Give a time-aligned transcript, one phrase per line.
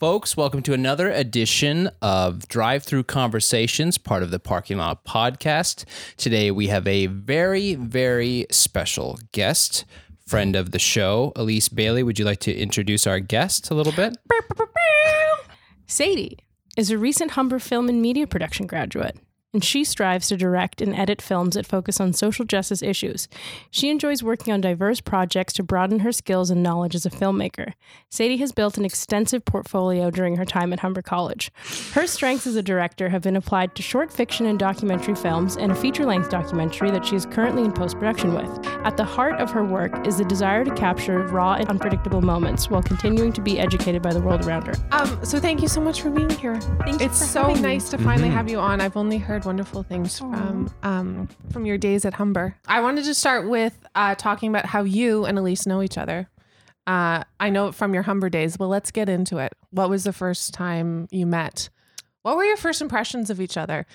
[0.00, 0.34] folks.
[0.34, 5.84] Welcome to another edition of Drive Through Conversations, part of the Parking Lot Podcast.
[6.16, 9.84] Today we have a very, very special guest,
[10.26, 12.02] friend of the show, Elise Bailey.
[12.02, 14.16] Would you like to introduce our guest a little bit?
[15.86, 16.38] Sadie
[16.78, 19.18] is a recent Humber Film and Media Production graduate,
[19.52, 23.28] and she strives to direct and edit films that focus on social justice issues.
[23.70, 27.72] She enjoys working on diverse projects to broaden her skills and knowledge as a filmmaker.
[28.08, 31.50] Sadie has built an extensive portfolio during her time at Humber College.
[31.92, 35.72] Her strengths as a director have been applied to short fiction and documentary films and
[35.72, 38.66] a feature length documentary that she is currently in post production with.
[38.84, 42.70] At the heart of her work is the desire to capture raw and unpredictable moments
[42.70, 44.74] while continuing to be educated by the world around her.
[44.92, 46.60] Um, so thank you so much for being here.
[46.60, 47.62] Thank you It's for so having me.
[47.62, 48.80] nice to finally have you on.
[48.80, 52.56] I've only heard wonderful things from um, from your days at Humber.
[52.66, 56.28] I wanted to start with uh, talking about how you and Elise know each other.
[56.86, 58.58] Uh, I know it from your Humber days.
[58.58, 59.52] Well, let's get into it.
[59.70, 61.68] What was the first time you met?
[62.22, 63.86] What were your first impressions of each other?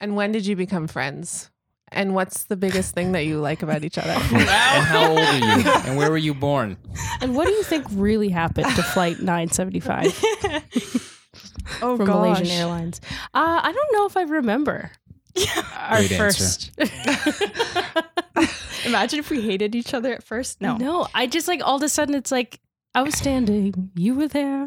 [0.00, 1.50] And when did you become friends?
[1.92, 4.10] And what's the biggest thing that you like about each other?
[4.34, 5.70] and how old are you?
[5.86, 6.76] And where were you born?
[7.20, 11.13] And what do you think really happened to Flight 975
[11.82, 13.00] Oh from Malaysian Airlines?
[13.32, 14.90] Uh, I don't know if I remember.
[15.76, 16.16] Our Great answer.
[16.16, 16.70] first.
[18.86, 20.60] Imagine if we hated each other at first.
[20.60, 20.76] No.
[20.76, 22.60] No, I just like all of a sudden it's like
[22.94, 24.66] I was standing, you were there,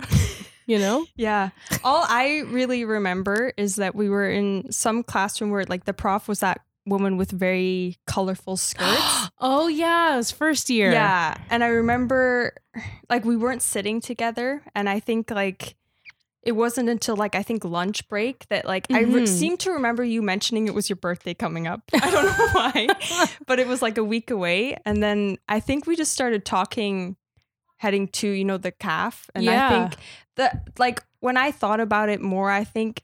[0.65, 1.05] you know?
[1.15, 1.49] Yeah.
[1.83, 6.27] All I really remember is that we were in some classroom where like the prof
[6.27, 9.29] was that woman with very colorful skirts.
[9.39, 10.91] Oh yeah, it was first year.
[10.91, 11.35] yeah.
[11.51, 12.55] And I remember
[13.07, 15.75] like we weren't sitting together and I think like
[16.47, 19.27] it wasn't until like I think lunch break that like I re- Mhm.
[19.27, 21.81] seem to remember you mentioning it was your birthday coming up.
[21.93, 22.87] I don't know why,
[23.45, 27.17] but it was like a week away, and then I think we just started talking,
[27.77, 29.67] heading to you know the calf, and Yeah.
[29.67, 30.01] I think
[30.37, 33.01] that like when I thought about it more, I think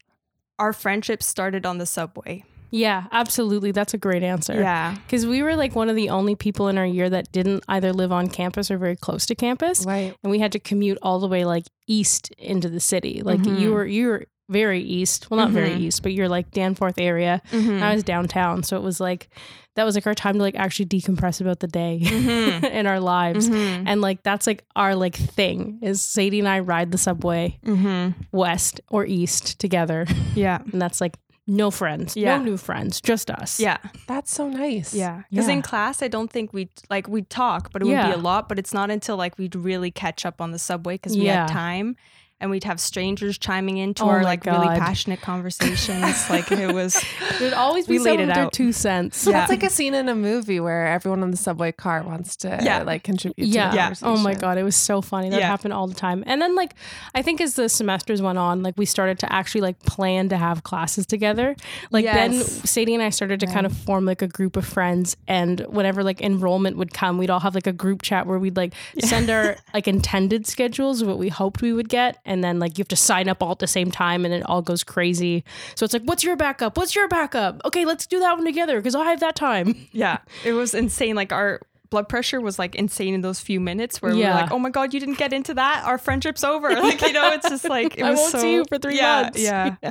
[0.58, 2.44] our friendship started on the subway.
[2.76, 3.70] Yeah, absolutely.
[3.70, 4.54] That's a great answer.
[4.54, 7.62] Yeah, Because we were like one of the only people in our year that didn't
[7.68, 9.84] either live on campus or very close to campus.
[9.86, 10.12] right.
[10.24, 13.22] And we had to commute all the way like east into the city.
[13.22, 13.60] Like Mhm.
[13.60, 15.30] you were you were very east.
[15.30, 15.80] Well not very Mhm.
[15.82, 17.40] east, but you're like Danforth area.
[17.52, 17.80] Mhm.
[17.80, 18.62] I was downtown.
[18.64, 19.28] So it was like
[19.76, 22.64] that was like our time to like actually decompress about the day Mhm.
[22.78, 23.48] in our lives.
[23.48, 23.84] Mhm.
[23.86, 28.14] And like that's like our like thing is Sadie and I ride the subway Mhm.
[28.32, 30.06] west or east together.
[30.34, 31.14] yeah, And that's like
[31.46, 32.16] no friends.
[32.16, 32.38] Yeah.
[32.38, 33.60] No new friends, just us.
[33.60, 33.76] yeah.
[34.06, 34.94] That's so nice.
[34.94, 35.54] Yeah, because Yeah.
[35.54, 38.08] in class, I don't think we like we'd talk, but it would Yeah.
[38.08, 38.48] be a lot.
[38.48, 41.48] But it's not until like we'd really catch up on the subway because we had
[41.48, 41.96] time,
[42.40, 46.28] and we'd have strangers chiming into Oh our my like really passionate conversations.
[46.30, 47.02] like it was,
[47.38, 48.52] There'd always be We laid someone it with their out.
[48.52, 49.26] two cents.
[49.26, 49.32] Yeah.
[49.32, 52.58] That's like a scene in a movie where everyone on the subway car wants to
[52.62, 52.82] Yeah.
[52.82, 53.70] like contribute Yeah.
[53.70, 53.82] to Yeah.
[53.84, 54.08] conversation.
[54.08, 55.30] Oh my god, it was so funny.
[55.30, 55.46] That Yeah.
[55.46, 56.24] happened all the time.
[56.26, 56.74] And then like
[57.14, 60.36] I think as the semesters went on, like we started to actually like plan to
[60.36, 61.54] have classes together.
[61.90, 65.16] Like then Sadie and I started to kind of form like a group of friends
[65.28, 68.56] and whenever like enrollment would come, we'd all have like a group chat where we'd
[68.56, 72.58] like send our like intended schedules of what we hoped we would get and then
[72.58, 74.84] like you have to sign up all at the same time and it all goes
[74.84, 75.44] crazy.
[75.74, 76.76] So it's like what's your backup?
[76.76, 77.60] What's your backup?
[77.64, 79.88] Okay, let's do that one together because I have that time.
[79.92, 81.16] yeah, it was insane.
[81.16, 81.60] Like our
[81.94, 84.34] blood pressure was like insane in those few minutes where we Yeah.
[84.34, 85.84] were like, oh my god, you didn't get into that.
[85.84, 86.74] Our friendship's over.
[86.84, 88.96] Like you know, it's just like it I was won't so, see you for three
[88.96, 89.40] yeah, months.
[89.40, 89.76] Yeah,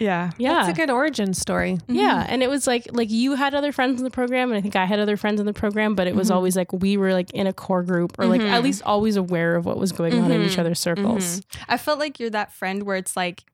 [0.00, 0.54] yeah, Yeah.
[0.54, 1.74] That's a good origin story.
[1.74, 1.94] Mm-hmm.
[1.94, 4.60] Yeah, and it was like like you had other friends in the program, and I
[4.60, 6.36] think I had other friends in the program, but it was mm-hmm.
[6.36, 8.64] always like we were like in a core group, or like at mm-hmm.
[8.64, 11.40] least always aware of what was going on in each other's circles.
[11.40, 11.64] Mhm.
[11.68, 13.44] I felt like you're that friend where it's like,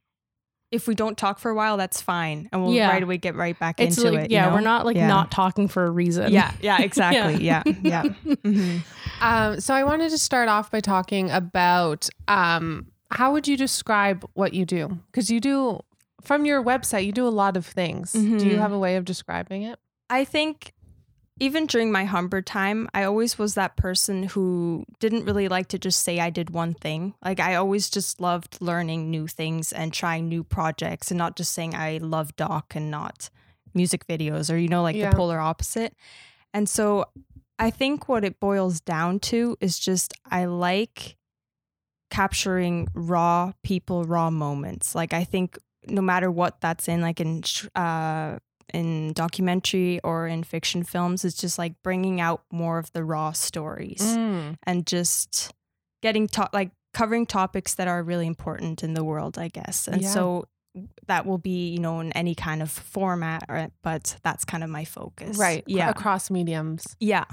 [0.73, 2.91] if we don't talk for a while, that's fine, and we'll Yeah.
[2.91, 4.31] right away get right back It's into like it.
[4.31, 4.55] you yeah, know?
[4.55, 5.07] we're not like Yeah.
[5.07, 6.33] not talking for a reason.
[6.33, 7.45] Yeah, yeah, exactly.
[7.45, 8.03] yeah, yeah.
[8.27, 8.83] Mhm.
[9.21, 14.29] Um, so I wanted to start off by talking about um, how would you describe
[14.35, 14.99] what you do?
[15.11, 15.81] Because you do
[16.21, 18.13] from your website, you do a lot of things.
[18.13, 18.59] Do you Mhm.
[18.59, 19.79] have a way of describing it?
[20.11, 20.73] I think
[21.39, 25.79] even during my Humber time, I always was that person who didn't really like to
[25.79, 27.15] just say I did one thing.
[27.23, 31.53] Like I always just loved learning new things and trying new projects and not just
[31.53, 33.29] saying I love doc and not
[33.75, 35.11] music videos or you know like Yeah.
[35.11, 35.95] the polar opposite.
[36.55, 37.05] And so
[37.59, 41.17] I think what it boils down to is just I like
[42.11, 44.95] capturing raw people, raw moments.
[44.95, 47.43] Like I think no matter what that's in, like in
[47.75, 48.39] uh,
[48.75, 53.33] in documentary or in fiction films, it's just like bringing out more of the raw
[53.33, 54.57] stories Mm.
[54.65, 55.53] and just
[56.03, 59.87] getting to- like covering topics that are really important in the world, I guess.
[59.89, 60.11] And Yeah.
[60.11, 60.49] so
[61.07, 64.69] that will be, you know, in any kind of format, or, but that's kind of
[64.71, 65.39] my focus.
[65.39, 65.65] Right.
[65.67, 65.89] Yeah.
[65.91, 66.97] Across mediums.
[67.01, 67.25] Yeah.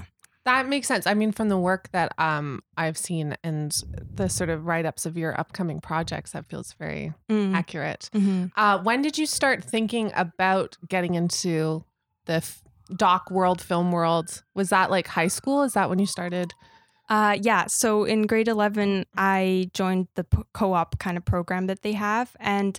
[0.44, 1.06] That makes sense.
[1.06, 3.72] I mean, from the work that um I've seen and
[4.14, 7.54] the sort of write ups of your upcoming projects, that feels very Mm.
[7.54, 8.10] accurate.
[8.14, 8.50] Mhm.
[8.56, 11.84] Uh, when did you start thinking about getting into
[12.26, 12.62] the f-
[12.94, 14.42] doc world, film world?
[14.54, 15.62] Was that like high school?
[15.62, 16.52] Is that when you started?
[17.08, 17.66] Uh, yeah.
[17.66, 21.92] So in grade 11, I joined the p- co op kind of program that they
[21.92, 22.36] have.
[22.40, 22.78] And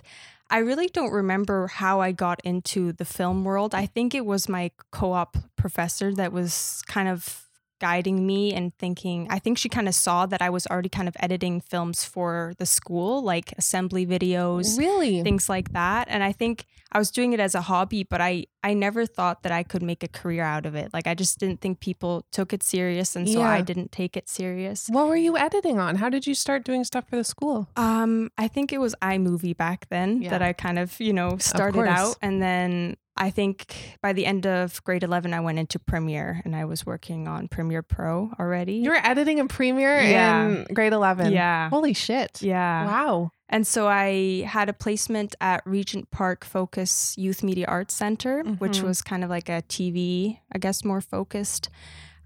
[0.50, 3.74] I really don't remember how I got into the film world.
[3.74, 7.45] I think it was my co op professor that was kind of
[7.78, 11.08] guiding me and thinking, I think she kind of saw that I was already kind
[11.08, 15.22] of editing films for the school, like assembly videos Really?
[15.22, 18.44] things like that and i think i was doing it as a hobby but i
[18.62, 21.38] i never thought that i could make a career out of it like i just
[21.38, 25.16] didn't think people took it serious and so i didn't take it serious what were
[25.16, 25.96] you editing on?
[25.96, 27.68] How did you start doing stuff for the school?
[27.76, 31.86] um i think it was imovie back then that i kind of you know started
[31.86, 36.40] out and then i think by the end of grade 11 i went into premiere
[36.44, 40.46] and i was working on premiere pro already You were editing in Premiere Yeah.
[40.48, 41.32] in grade 11.
[41.32, 42.42] yeah Holy shit.
[42.42, 43.30] yeah Wow.
[43.48, 48.78] And so I had a placement at Regent Park Focus Youth Media Arts Center, which
[48.80, 48.82] Mhm.
[48.82, 51.68] was kind of like a TV, I guess, more focused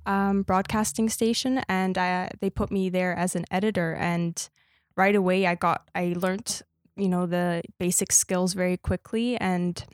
[0.07, 1.61] um, broadcasting station.
[1.69, 3.93] And I, they put me there as an editor.
[3.95, 4.33] And
[4.97, 6.63] right away, I got, I learned,
[6.97, 9.37] you know, the basic skills very quickly.
[9.37, 9.85] And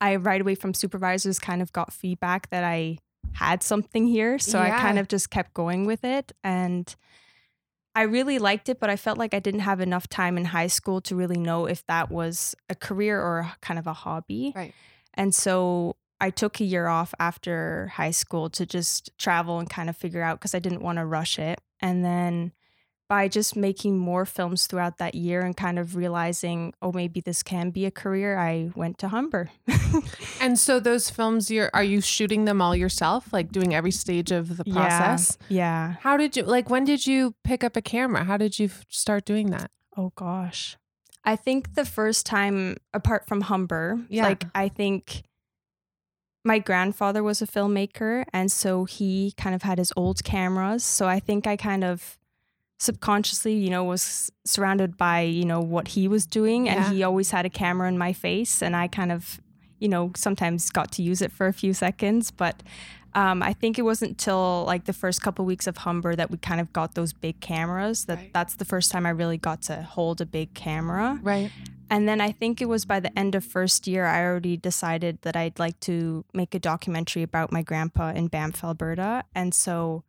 [0.00, 2.98] I right away from supervisors kind of got feedback that I
[3.32, 4.38] had something here.
[4.38, 6.32] So I kind of just kept going with it.
[6.42, 6.94] And
[7.94, 10.66] I really liked it, but I felt like I didn't have enough time in high
[10.66, 14.52] school to really know if that was a career or kind of a hobby.
[14.54, 14.74] Right.
[15.14, 19.88] And so I took a year off after high school to just travel and kind
[19.88, 21.60] of figure out because I didn't want to rush it.
[21.80, 22.52] And then
[23.08, 27.42] by just making more films throughout that year and kind of realizing, oh, maybe this
[27.42, 29.50] can be a career, I went to Humber.
[30.40, 34.30] And so those films you're are you shooting them all yourself, like doing every stage
[34.30, 34.74] of the Yeah.
[34.74, 35.38] process?
[35.48, 35.94] yeah.
[36.00, 38.24] How did you like when did you pick up a camera?
[38.24, 39.70] How did you start doing that?
[39.96, 40.76] Oh gosh.
[41.24, 44.24] I think the first time apart from Humber, Yeah.
[44.24, 45.22] like I think
[46.44, 50.84] my grandfather was a filmmaker and so he kind of had his old cameras.
[50.84, 52.18] So I think I kind of
[52.78, 56.86] subconsciously, you know, was surrounded by, you know, what he was doing Yeah.
[56.86, 59.40] and he always had a camera in my face and I kind of,
[59.78, 62.62] you know, sometimes got to use it for a few seconds, but
[63.14, 66.36] um, I think it wasn't till like the first couple weeks of Humber that we
[66.36, 68.04] kind of got those big cameras.
[68.04, 68.32] That Right.
[68.34, 71.18] that's the first time I really got to hold a big camera.
[71.22, 71.50] Right.
[71.88, 75.22] And then I think it was by the end of first year I already decided
[75.22, 79.24] that I'd like to make a documentary about my grandpa in Banff, Alberta.
[79.34, 80.04] And so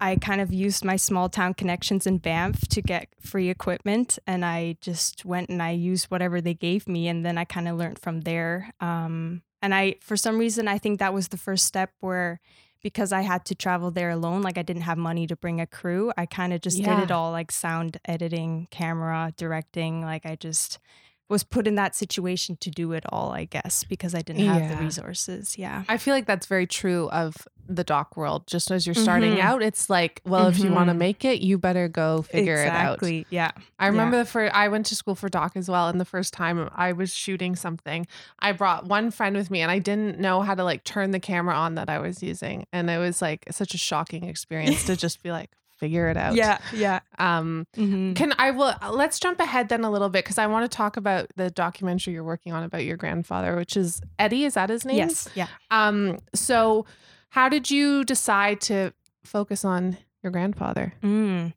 [0.00, 4.44] I kind of used my small town connections in Banff to get free equipment and
[4.44, 7.76] I just went and I used whatever they gave me and then I kind of
[7.76, 8.70] learned from there.
[8.80, 12.40] Um, and I for some reason I think that was the first step where
[12.80, 15.66] because I had to travel there alone, like I didn't have money to bring a
[15.66, 16.94] crew, I kind of just Yeah.
[16.94, 20.78] did it all like sound editing, camera, directing, like I just
[21.28, 24.62] was put in that situation to do it all, I guess, because I didn't have
[24.62, 24.74] Yeah.
[24.74, 25.58] the resources.
[25.58, 25.84] Yeah.
[25.88, 27.36] I feel like that's very true of
[27.70, 28.46] the doc world.
[28.46, 29.40] Just as you're starting Mhm.
[29.40, 30.98] out, it's like, well, if you want to Mhm.
[30.98, 32.94] make it, you better go figure it out.
[32.94, 33.26] exactly.
[33.28, 33.50] Yeah.
[33.78, 35.88] I remember the first, I went to school for doc as well.
[35.88, 38.06] And the first time I was shooting something,
[38.38, 41.20] I brought one friend with me and I didn't know how to like turn the
[41.20, 42.64] camera on that I was using.
[42.72, 46.34] And it was like such a shocking experience to just be like, figure it out.
[46.34, 46.58] Yeah.
[46.74, 47.00] Yeah.
[47.18, 48.14] Um, Mhm.
[48.16, 50.96] can I will let's jump ahead then a little bit because I want to talk
[50.96, 54.44] about the documentary you're working on about your grandfather, which is Eddie.
[54.44, 54.96] Is that his name?
[54.98, 55.28] Yes.
[55.34, 55.48] Yeah.
[55.70, 56.18] Um.
[56.34, 56.84] So,
[57.30, 58.92] how did you decide to
[59.24, 60.94] focus on your grandfather?
[61.02, 61.52] Mm.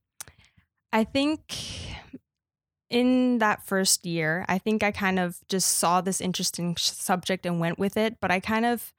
[0.93, 1.55] I think
[2.89, 7.45] in that first year, I think I kind of just saw this interesting sh- subject
[7.45, 8.19] and went with it.
[8.19, 8.91] But I kind of,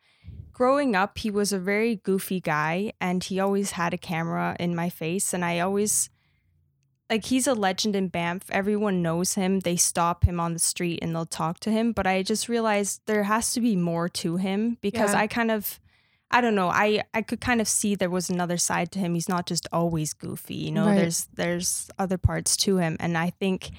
[0.52, 4.74] growing up, he was a very goofy guy and he always had a camera in
[4.74, 5.32] my face.
[5.32, 6.10] And I always,
[7.10, 8.44] like, he's a legend in Banff.
[8.50, 9.60] Everyone knows him.
[9.60, 11.92] They stop him on the street and they'll talk to him.
[11.92, 15.20] But I just realized there has to be more to him because Yeah.
[15.20, 15.80] I kind of,
[16.30, 16.68] I don't know.
[16.68, 19.12] I I could kind of see there was another side to him.
[19.14, 20.86] He's not just always goofy, you know.
[20.86, 20.96] Right.
[20.96, 23.70] There's there's other parts to him, and I think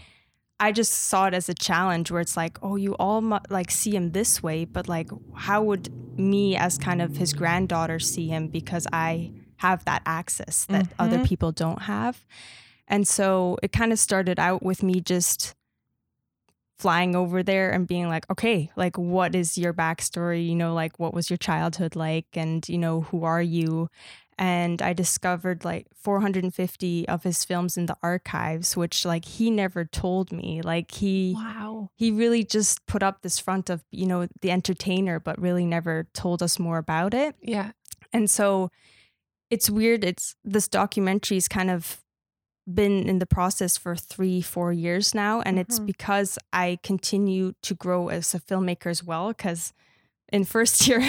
[0.64, 3.72] I just saw it as a challenge where it's like, oh, you all mu- like
[3.72, 8.28] see him this way, but like, how would me as kind of his granddaughter see
[8.28, 11.26] him because I have that access that other Mhm.
[11.26, 12.26] people don't have,
[12.88, 15.56] and so it kind of started out with me just
[16.78, 20.46] flying over there and being like, okay, like what is your backstory?
[20.48, 22.26] You know, like what was your childhood like?
[22.34, 23.90] And, you know, who are you?
[24.38, 29.86] And I discovered like 450 of his films in the archives, which like he never
[29.86, 30.62] told me.
[30.62, 31.90] Like he Wow.
[31.96, 36.08] he really just put up this front of, you know, the entertainer, but really never
[36.14, 37.36] told us more about it.
[37.42, 37.72] Yeah.
[38.12, 38.70] And so
[39.50, 40.04] it's weird.
[40.04, 42.02] It's this documentary documentary's kind of
[42.72, 45.42] been in the process for three, four years now.
[45.42, 45.86] And it's Mhm.
[45.86, 49.28] because I continue to grow as a filmmaker as well.
[49.30, 49.74] Because
[50.32, 51.02] in first year,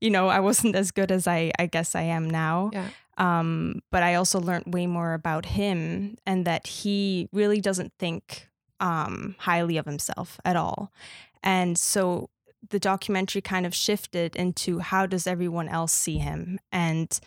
[0.00, 2.70] you know, I wasn't as good as I, I guess I am now.
[2.72, 2.88] Yeah.
[3.18, 8.48] Um, but I also learned way more about him and that he really doesn't think
[8.80, 10.90] um, highly of himself at all.
[11.42, 12.30] And so
[12.70, 16.58] the documentary kind of shifted into how does everyone else see him?
[16.72, 17.18] And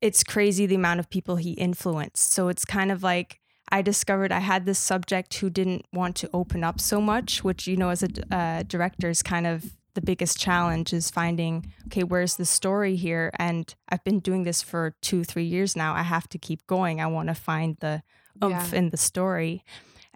[0.00, 2.32] it's crazy the amount of people he influenced.
[2.32, 6.30] So it's kind of like I discovered I had this subject who didn't want to
[6.32, 10.00] open up so much, which, you know, as a uh, director is kind of the
[10.00, 13.30] biggest challenge is finding, okay, where's the story here?
[13.38, 15.94] And I've been doing this for two, three years now.
[15.94, 17.00] I have to keep going.
[17.00, 18.02] I want to find the
[18.42, 18.78] oomph Yeah.
[18.78, 19.64] in the story.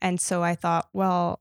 [0.00, 1.40] And so I thought, well,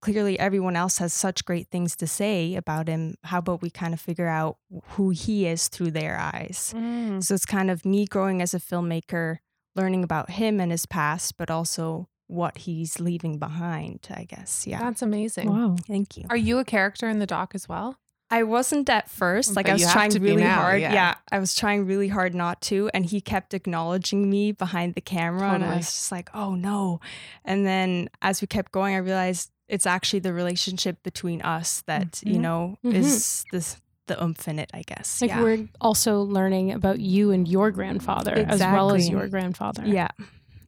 [0.00, 3.14] clearly everyone else has such great things to say about him.
[3.24, 4.58] How about we kind of figure out
[4.90, 6.74] who he is through their eyes?
[6.76, 7.22] Mm.
[7.24, 9.38] So it's kind of me growing as a filmmaker,
[9.74, 14.66] learning about him and his past, but also what he's leaving behind, I guess.
[14.66, 14.78] Yeah.
[14.80, 15.48] That's amazing.
[15.48, 15.76] Wow.
[15.86, 16.26] Thank you.
[16.30, 17.98] Are you a character in the doc as well?
[18.30, 19.54] I wasn't at first.
[19.54, 20.80] Like But I was trying to be really now, hard.
[20.80, 20.92] yeah.
[20.92, 21.14] Yeah.
[21.30, 22.90] I was trying really hard not to.
[22.92, 25.52] And he kept acknowledging me behind the camera.
[25.52, 27.00] And I was just like, oh no.
[27.44, 32.22] And then as we kept going, I realized it's actually the relationship between us that,
[32.24, 32.38] you Mm-hmm.
[32.38, 32.42] Mhm.
[32.42, 32.94] know, Mhm.
[32.94, 33.76] is this
[34.06, 35.22] the oomph in it, I guess.
[35.22, 35.42] Like yeah.
[35.42, 39.82] we're also learning about you and your grandfather as well as your grandfather.
[39.86, 40.08] yeah.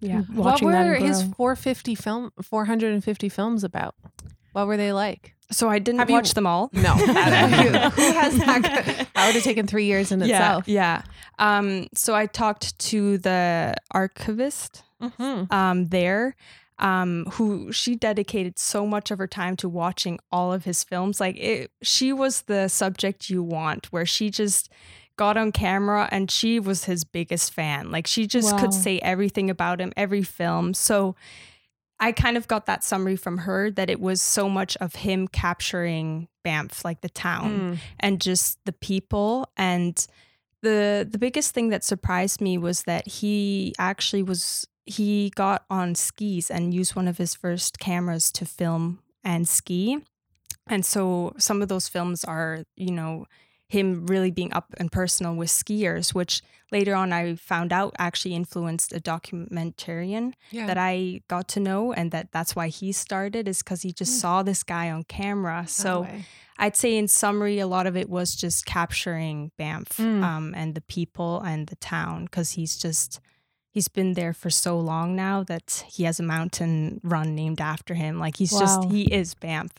[0.01, 0.23] Yeah.
[0.33, 3.95] Watching what were and his 450 film 450 films about?
[4.53, 5.35] What were they like?
[5.51, 6.71] So I didn't Have you- watch them all.
[6.73, 6.91] No.
[6.95, 8.63] who has that?
[9.15, 10.69] That would have taken three years in yeah, itself.
[10.69, 11.03] Yeah.
[11.39, 15.53] Um, so I talked to the archivist Mhm.
[15.53, 16.35] um, there,
[16.79, 21.21] um, who she dedicated so much of her time to watching all of his films.
[21.21, 24.71] Like it, she was the subject you want, where she just
[25.17, 27.91] got on camera and she was his biggest fan.
[27.91, 28.59] Like she just Wow.
[28.61, 30.75] could say everything about him, every film.
[30.75, 31.17] So
[31.99, 35.27] I kind of got that summary from her that it was so much of him
[35.29, 37.79] capturing Banff, like the town Mm.
[38.01, 40.07] and just the people and
[40.63, 45.95] the the biggest thing that surprised me was that he actually was he got on
[45.95, 49.99] skis and used one of his first cameras to film and ski
[50.69, 53.27] and so some of those films are you know
[53.69, 56.43] him really being up and personal with skiers which
[56.73, 60.67] later on i found out actually influenced a documentarian Yeah.
[60.67, 64.13] that I got to know and that that's why he started is because he just
[64.19, 64.21] Mm.
[64.21, 65.65] saw this guy on camera.
[65.69, 66.07] So.
[66.59, 70.23] I'd say in summary, a lot of it was just capturing Banff Mm.
[70.25, 73.21] um, and the people and the town because he's just
[73.71, 77.93] he's been there for so long now that he has a mountain run named after
[77.93, 78.19] him.
[78.19, 78.61] Like he's Wow.
[78.61, 79.73] just he is Banff,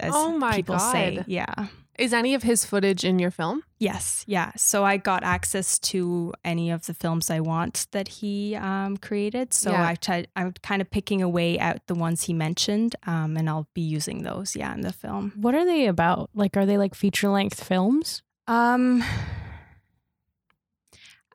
[0.00, 1.16] as Oh my people say.
[1.16, 1.24] God.
[1.28, 1.66] Yeah.
[1.98, 3.62] Is any of his footage in your film?
[3.78, 4.52] Yes, yeah.
[4.56, 9.52] So I got access to any of the films I want that he um, created.
[9.52, 9.86] So Yeah.
[9.88, 10.28] I tried.
[10.34, 14.22] I'm kind of picking away at the ones he mentioned, um, and I'll be using
[14.22, 14.56] those.
[14.56, 15.32] Yeah, in the film.
[15.36, 16.30] What are they about?
[16.34, 18.22] Like, are they like feature length films?
[18.46, 19.04] Um,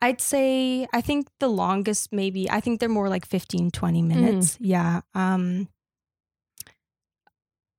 [0.00, 4.56] I'd say I think the longest maybe I think they're more like 15 20 minutes.
[4.60, 5.00] Yeah.
[5.14, 5.68] Um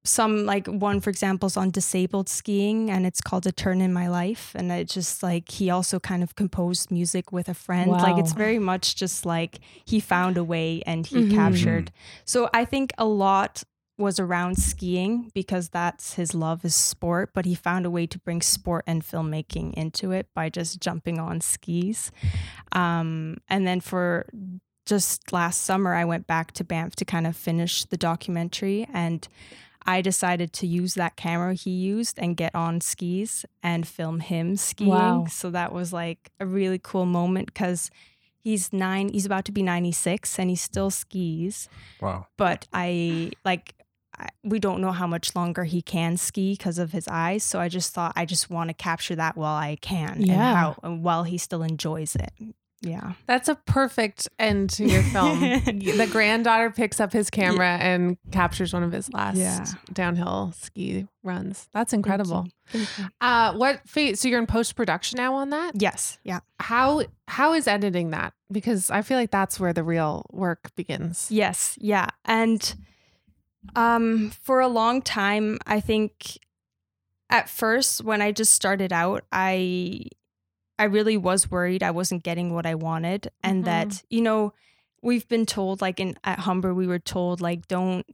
[0.05, 3.91] some like one for example is on disabled skiing and it's called a turn in
[3.91, 7.91] my life and it just like he also kind of composed music with a friend
[7.91, 11.35] like it's very much just like he found a way and he Mhm.
[11.35, 11.91] captured
[12.23, 13.63] so i think a lot
[13.97, 18.17] was around skiing because that's his love is sport, but he found a way to
[18.17, 22.09] bring sport and filmmaking into it by just jumping on skis.
[22.71, 24.29] Um, and then for
[24.85, 29.27] just last summer, I went back to Banff to kind of finish the documentary and
[29.95, 34.55] I decided to use that camera he used and get on skis and film him
[34.55, 34.89] skiing.
[34.89, 35.25] Wow.
[35.29, 37.89] So that was like a really cool moment because
[38.43, 41.67] he's nine, he's about to be 96 and he still skis
[42.01, 42.27] Wow.
[42.37, 43.73] but I like
[44.17, 47.41] I, we don't know how much longer he can ski because of his eyes.
[47.43, 50.33] So I just thought I just want to capture that while I can, Yeah.
[50.33, 52.33] and how and while he still enjoys it.
[52.81, 55.39] Yeah, That's a perfect end to your film.
[55.65, 59.65] the granddaughter picks up his camera and captures one of his last Yeah.
[59.91, 61.67] downhill ski runs.
[61.73, 62.47] That's incredible.
[62.67, 63.05] Thank you.
[63.19, 65.73] Uh, what fa- so you're in post production now on that?
[65.81, 68.33] Yes, yeah, How how is editing that?
[68.51, 71.27] Because I feel like that's where the real work begins.
[71.29, 72.75] yes, yeah, and
[73.75, 76.37] um, for a long time, I think
[77.29, 80.05] at first when I just started out, I
[80.79, 83.65] I really was worried I wasn't getting what I wanted and Mhm.
[83.65, 84.53] that, you know,
[85.01, 88.05] we've been told like in at Humber we were told like don't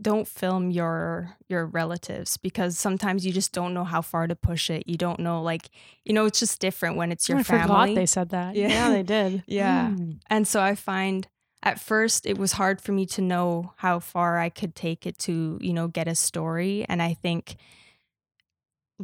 [0.00, 4.70] don't film your your relatives because sometimes you just don't know how far to push
[4.70, 4.82] it.
[4.88, 5.68] You don't know like
[6.04, 7.66] you know it's just different when it's your I family.
[7.66, 8.54] forgot they said that.
[8.56, 8.68] Yeah.
[8.68, 9.42] Yeah, they did.
[9.46, 9.90] yeah.
[9.90, 10.20] Mm.
[10.30, 11.28] And so I find
[11.62, 15.18] at first it was hard for me to know how far I could take it
[15.20, 16.84] to, you know, get a story.
[16.88, 17.56] And I think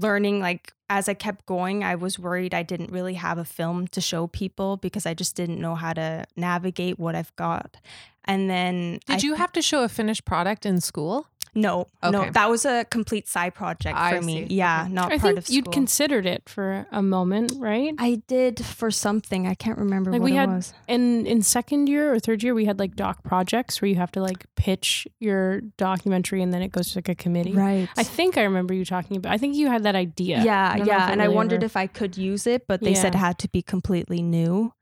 [0.00, 3.88] learning, like, as I kept going, I was worried I didn't really have a film
[3.88, 7.76] to show people because I just didn't know how to navigate what I've got.
[8.24, 11.26] And then Did I you have to show a finished product in school?
[11.54, 12.10] No, Okay.
[12.10, 14.46] no, that was a complete side project for I me.
[14.48, 14.54] see.
[14.54, 14.92] Yeah, Okay.
[14.92, 15.54] not I part think of school.
[15.56, 17.94] you'd considered it for a moment, right?
[17.98, 19.46] I did for something.
[19.46, 20.72] I can't remember Like what we it had was.
[20.86, 24.12] in in second year or third year, we had like doc projects where you have
[24.12, 27.52] to like pitch your documentary and then it goes to like a committee.
[27.52, 27.88] Right.
[27.96, 29.32] I think I remember you talking about.
[29.32, 30.42] I think you had that idea.
[30.44, 30.84] Yeah, yeah.
[30.84, 33.14] know if it And I wondered ever- if I could use it, but they said
[33.14, 34.72] it had to be completely new,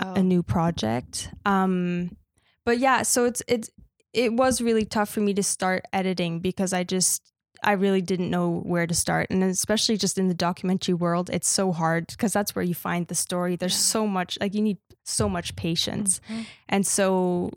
[0.00, 0.14] Oh.
[0.14, 1.30] a new project.
[1.44, 2.16] Um,
[2.64, 3.68] but yeah, so it's it's
[4.12, 7.22] it was really tough for me to start editing because I just
[7.64, 11.46] I really didn't know where to start, and especially just in the documentary world, it's
[11.48, 13.54] so hard because that's where you find the story.
[13.54, 13.92] There's Yeah.
[13.98, 16.20] so much like you need so much patience.
[16.28, 16.46] Mhm.
[16.68, 17.50] And so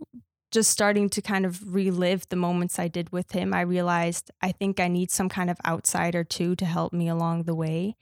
[0.52, 4.52] just starting to kind of relive the moments I did with him, I realized I
[4.52, 7.96] think I need some kind of outsider too to help me along the way.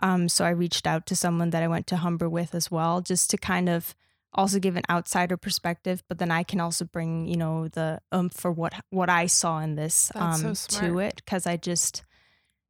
[0.00, 3.00] Um, so I reached out to someone that I went to Humber with as well,
[3.00, 3.96] just to kind of
[4.38, 8.28] also give an outsider perspective, but then I can also bring, you know, the um
[8.30, 10.84] for what what I saw in this That's um smart.
[10.84, 11.22] to it.
[11.26, 12.04] Cause I just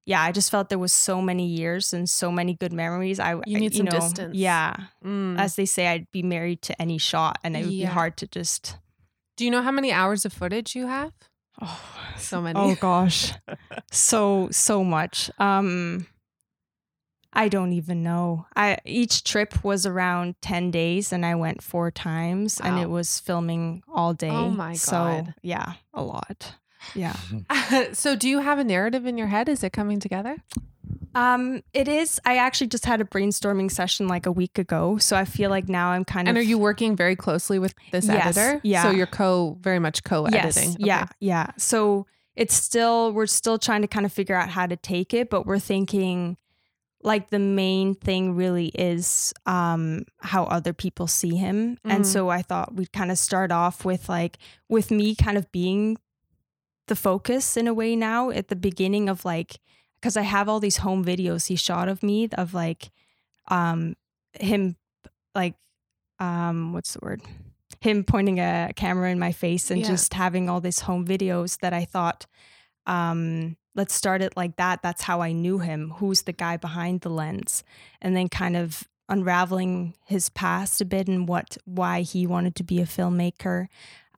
[0.06, 3.20] yeah, I just felt there was so many years and so many good memories.
[3.20, 4.34] I You I- need some know, distance.
[4.34, 4.74] Yeah.
[5.04, 5.38] Mm.
[5.38, 7.88] As they say, I'd be married to any shot and it would Yeah.
[7.88, 8.78] be hard to just
[9.36, 11.12] Do you know how many hours of footage you have?
[11.60, 11.80] Oh,
[12.16, 12.58] So many.
[12.58, 13.32] oh gosh.
[13.92, 15.30] so so much.
[15.38, 16.06] Um
[17.32, 18.46] I don't even know.
[18.56, 23.20] I each trip was around 10 days and I went 4 times and it was
[23.20, 24.30] filming all day.
[24.30, 25.34] Oh my So, God.
[25.42, 26.54] yeah, a lot.
[26.94, 27.16] Yeah.
[27.92, 29.48] so do you have a narrative in your head?
[29.48, 30.36] Is it coming together?
[31.14, 35.16] Um it is I actually just had a brainstorming session like a week ago, so
[35.16, 37.74] I feel like now I'm kind And of And are you working very closely with
[37.92, 38.60] this Yes, editor?
[38.62, 38.82] yeah.
[38.84, 40.70] So you're co very much co-editing.
[40.70, 41.50] Yes, yeah, yeah.
[41.56, 42.06] So
[42.36, 45.44] it's still we're still trying to kind of figure out how to take it, but
[45.46, 46.36] we're thinking
[47.02, 51.78] like the main thing really is um how other people see him.
[51.84, 51.92] Mhm.
[51.92, 55.50] And so I thought we'd kind of start off with like with me kind of
[55.52, 55.96] being
[56.88, 59.58] the focus in a way now at the beginning of like
[60.00, 62.90] because I have all these home videos he shot of me of like
[63.48, 63.94] um
[64.32, 64.76] him
[65.34, 65.54] like
[66.18, 67.22] um what's the word
[67.80, 69.88] him pointing a camera in my face and Yeah.
[69.88, 72.26] just having all these home videos that I thought
[72.86, 74.82] um let's start it like that.
[74.82, 75.80] That's how I knew him.
[75.98, 77.64] Who's the guy behind the lens?
[78.02, 82.64] And then kind of unraveling his past a bit and what why he wanted to
[82.64, 83.68] be a filmmaker.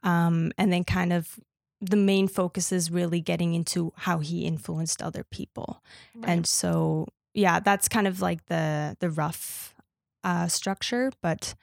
[0.02, 1.38] Um and then kind of
[1.80, 5.82] the main focus is really getting into how he influenced other people.
[6.24, 9.74] And so yeah that's kind of like the the rough
[10.24, 11.12] uh structure.
[11.22, 11.54] But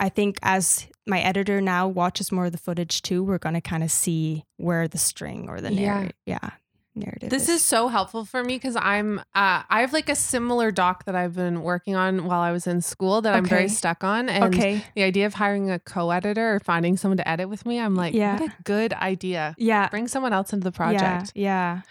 [0.00, 3.60] i think as my editor now watches more of the footage too we're going to
[3.60, 5.86] kind of see where the string or the Yeah.
[5.86, 6.50] narrative yeah,
[6.94, 10.70] narrative This is so helpful for me because I'm uh, I have like a similar
[10.70, 14.04] doc that I've been working on while I was in school that I'm very stuck
[14.04, 14.28] on.
[14.28, 17.78] And okay the idea of hiring a co-editor or finding someone to edit with me,
[17.80, 18.38] I'm like, Yeah.
[18.38, 19.54] what a good idea.
[19.58, 21.32] yeah Bring someone else into the project.
[21.34, 21.82] yeah,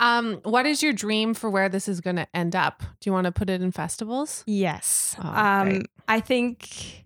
[0.00, 2.80] Um, what is your dream for where this is going to end up?
[3.00, 4.42] Do you want to put it in festivals?
[4.46, 5.86] yes Oh, um great.
[6.08, 7.01] i think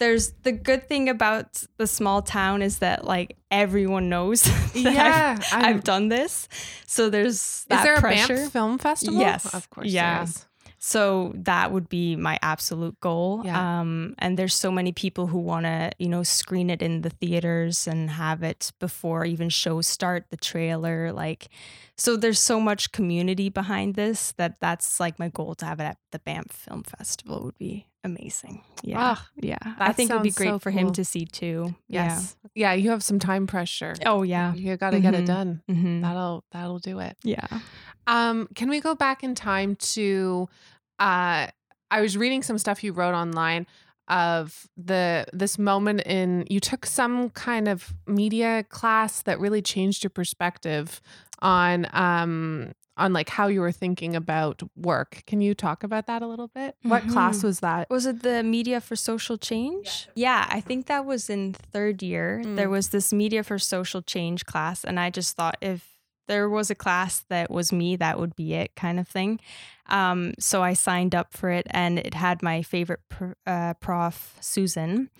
[0.00, 4.80] there's the good thing about the small town is that like everyone knows that I've-
[4.80, 6.48] Yeah, I've, I'm- done this
[6.86, 9.20] so there's Is that there a pressure Banff Film Festival?
[9.20, 9.54] Yes.
[9.54, 9.86] of course.
[9.86, 10.26] Yeah.
[10.82, 13.42] So that would be my absolute goal.
[13.44, 13.80] Yeah.
[13.80, 17.10] Um, and there's so many people who want to, you know, screen it in the
[17.10, 21.12] theaters and have it before even shows start, the trailer.
[21.12, 21.48] Like,
[21.98, 25.84] so there's so much community behind this that that's like my goal to have it
[25.84, 28.62] at the Banff Film Festival would be amazing.
[28.82, 28.96] Yeah.
[29.16, 29.58] Ah, yeah.
[29.78, 30.94] I think it would be great so for him cool.
[30.94, 31.74] to see too.
[31.88, 32.36] Yes.
[32.54, 32.72] Yeah.
[32.72, 33.94] You have some time pressure.
[34.06, 34.54] Oh, yeah.
[34.54, 35.26] You got to get it Mhm.
[35.26, 35.62] done.
[35.68, 37.16] hmm That'll that'll do it.
[37.22, 37.46] Yeah.
[38.06, 40.48] Um, can we go back in time to
[40.98, 41.48] uh
[41.92, 43.66] I was reading some stuff you wrote online
[44.08, 50.02] of the this moment in you took some kind of media class that really changed
[50.02, 51.00] your perspective
[51.40, 55.22] on um on like how you were thinking about work.
[55.26, 56.76] Can you talk about that a little bit?
[56.82, 57.44] What class Mhm.
[57.44, 57.88] was that?
[57.90, 60.08] Was it the Media for Social Change?
[60.14, 62.42] Yeah, I think that was in third year.
[62.44, 62.72] There Mm.
[62.72, 65.89] was this Media for Social Change class, and I just thought if
[66.30, 69.40] there was a class that was me, that would be it, kind of thing.
[69.88, 74.36] Um, so I signed up for it, and it had my favorite pr- uh, prof,
[74.40, 75.10] Susan.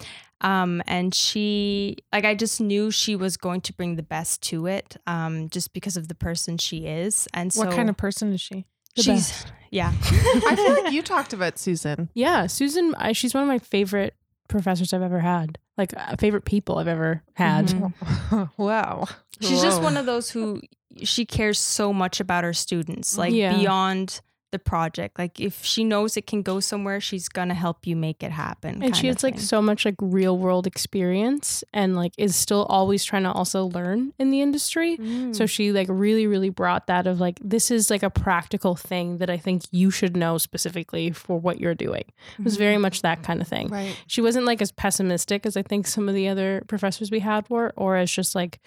[0.40, 4.66] Um, and she, like, I just knew she was going to bring the best to
[4.66, 7.27] it, um, just because of the person she is.
[7.35, 8.64] And so, what kind of person is she?
[8.94, 9.53] The she's, best.
[9.73, 12.09] yeah, I feel like you talked about Susan.
[12.14, 14.14] Yeah, Susan, I, she's one of my favorite
[14.46, 15.59] professors I've ever had.
[15.77, 17.66] Like uh, favorite people I've ever had.
[17.66, 18.51] Mhm.
[18.57, 19.09] wow.
[19.40, 20.61] she's just one of those who
[21.03, 23.57] she cares so much about her students, like Yeah.
[23.57, 24.20] beyond
[24.53, 25.16] the project.
[25.16, 28.83] Like if she knows it can go somewhere, she's gonna help you make it happen.
[28.83, 33.05] And she has like so much like real world experience and like is still always
[33.05, 34.96] trying to also learn in the industry.
[34.96, 35.37] Mm.
[35.37, 39.18] So she like really, really brought that of like this is like a practical thing
[39.18, 42.05] that I think you should know specifically for what you're doing.
[42.37, 43.68] It was very much that kind of thing.
[43.68, 43.96] Right.
[44.09, 47.48] She wasn't like as pessimistic as I think some of the other professors we had
[47.48, 48.59] were, or as just like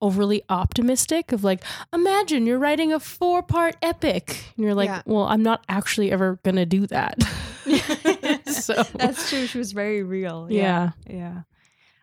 [0.00, 4.44] overly optimistic of like, imagine you're writing a four part epic.
[4.56, 5.02] And you're like, Yeah.
[5.06, 7.22] well, I'm not actually ever gonna do that.
[8.46, 9.46] so That's true.
[9.46, 10.46] She was very real.
[10.50, 10.90] yeah.
[11.08, 11.42] Yeah.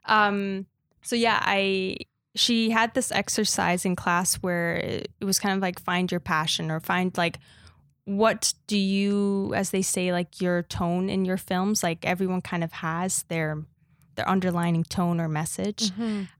[0.05, 0.65] Um
[1.01, 1.97] so yeah, I
[2.35, 6.19] she had this exercise in class where it it was kind of like find your
[6.19, 7.39] passion or find like
[8.03, 12.63] what do you as they say like your tone in your films like everyone kind
[12.63, 13.63] of has their
[14.15, 15.91] their underlining tone or message.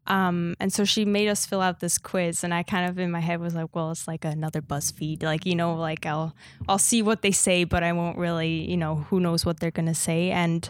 [0.07, 3.11] Um, and so she made us fill out this quiz, and I kind of in
[3.11, 6.35] my head was like, well, it's like another BuzzFeed, like you know, like I'll
[6.67, 9.71] I'll see what they say, but I won't really, you know, who knows what they're
[9.71, 10.31] gonna say.
[10.31, 10.69] And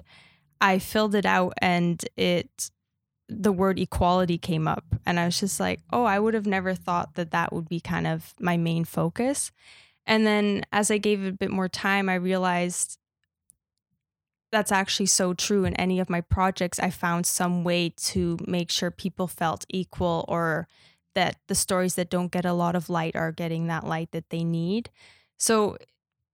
[0.61, 2.71] I filled it out, and it
[3.27, 6.75] the word equality came up, and I was just like, oh, I would have never
[6.75, 9.51] thought that that would be kind of my main focus.
[10.05, 12.99] And then as I gave it a bit more time, I realized
[14.51, 16.79] that's actually so true in any of my projects.
[16.79, 20.67] I found some way to make sure people felt equal or
[21.15, 24.29] that the stories that don't get a lot of light are getting that light that
[24.29, 24.89] they need.
[25.39, 25.77] So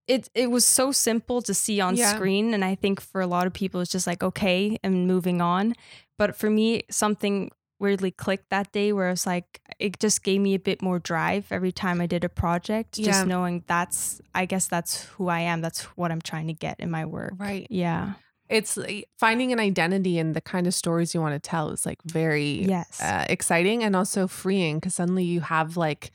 [0.07, 2.15] it it was so simple to see on Yeah.
[2.15, 5.41] screen and i think for a lot of people it's just like okay and moving
[5.41, 5.75] on.
[6.17, 10.53] But for me something weirdly clicked that day where it's like it just gave me
[10.53, 13.05] a bit more drive every time i did a project Yeah.
[13.11, 16.79] just knowing that's i guess that's who i am that's what i'm trying to get
[16.79, 17.67] in my work Right.
[17.69, 18.13] yeah
[18.49, 21.85] It's like finding an identity and the kind of stories you want to tell is
[21.85, 26.11] like very yes uh, exciting and also freeing because suddenly you have like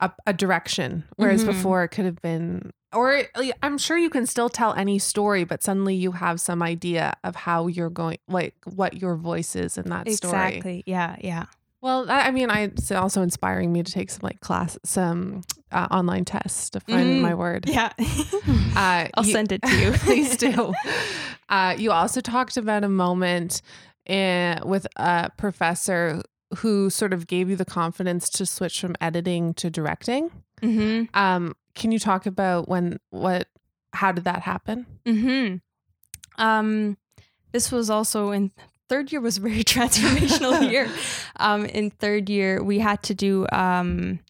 [0.00, 1.46] a, a direction whereas Mhm.
[1.46, 5.44] before it could have been or like, i'm sure you can still tell any story
[5.44, 9.78] but suddenly you have some idea of how you're going like what your voice is
[9.78, 11.46] in that story exactly yeah yeah
[11.82, 15.88] well i mean I, it's also inspiring me to take some like class some uh,
[15.90, 17.20] online tests to find Mm.
[17.20, 17.92] my word yeah
[18.76, 20.72] uh, i'll you- send it to you Please do.
[21.48, 23.60] Uh, you also talked about a moment
[24.06, 26.22] in, with a professor
[26.58, 30.30] who sort of gave you the confidence to switch from editing to directing.
[30.62, 33.48] mm-hmm Um, can you talk about when, what,
[33.92, 34.86] how did that happen?
[35.04, 35.56] mm-hmm
[36.42, 36.96] um
[37.52, 38.50] this was also in
[38.92, 40.88] third year was a very transformational year.
[41.36, 44.20] Um in third year we had to do um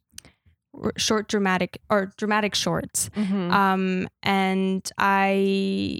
[0.96, 3.10] short dramatic or dramatic shorts.
[3.16, 3.50] Mm-hmm.
[3.50, 5.98] um and i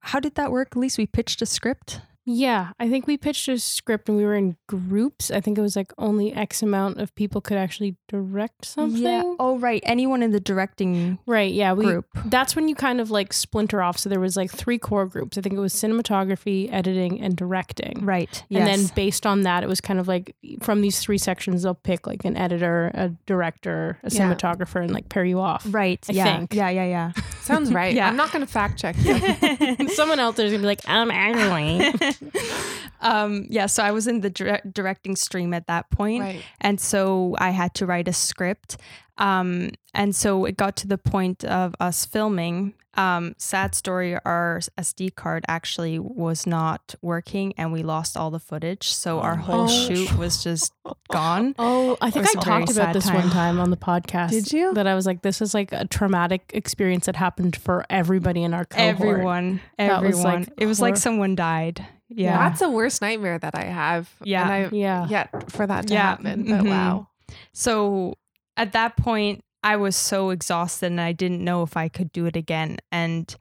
[0.00, 3.48] how did that work at least we pitched a script Yeah, I think we pitched
[3.48, 5.30] a script and we were in groups.
[5.30, 9.02] I think it was like only X amount of people could actually direct something.
[9.02, 11.52] yeah oh right anyone in the directing Right.
[11.52, 11.72] Yeah.
[11.72, 13.98] We, group That's when you kind of like splinter off.
[13.98, 15.38] So there was like three core groups.
[15.38, 18.04] I think it was cinematography, editing, and directing.
[18.04, 21.62] right And then based on that, it was kind of like from these three sections,
[21.62, 24.34] they'll pick like an editor, a director, a Yeah.
[24.34, 25.66] cinematographer, and like pair you off.
[25.70, 26.54] right I yeah think.
[26.54, 27.94] yeah yeah yeah Sounds right.
[27.98, 28.08] Yeah.
[28.08, 29.88] I'm not going to fact check you.
[29.94, 32.16] Someone out there's gonna be like, I'm actually.
[33.00, 36.42] um yeah so i was in the dire- directing stream at that point right.
[36.60, 38.76] and so i had to write a script
[39.18, 44.60] um and so it got to the point of us filming um sad story our
[44.80, 49.64] sd card actually was not working and we lost all the footage so our whole
[49.64, 49.66] Oh.
[49.68, 50.72] shoot was just
[51.12, 53.14] gone Oh, I think was I a very talked about this time.
[53.16, 54.30] one time on the podcast.
[54.30, 54.74] Did you?
[54.74, 58.52] That I was like, this is like a traumatic experience that happened for everybody in
[58.54, 58.88] our cohort.
[59.00, 63.38] everyone That was, everyone like, it was like someone died yeah That's a worst nightmare
[63.38, 64.08] that I have.
[64.24, 64.42] Yeah.
[64.42, 65.06] And I, Yeah.
[65.08, 66.02] Yet for that to Yeah.
[66.08, 66.44] happen.
[66.44, 66.68] But Mhm.
[66.70, 67.08] wow.
[67.52, 68.16] So
[68.58, 72.26] at that point, I was so exhausted and I didn't know if I could do
[72.26, 72.78] it again.
[72.92, 73.34] And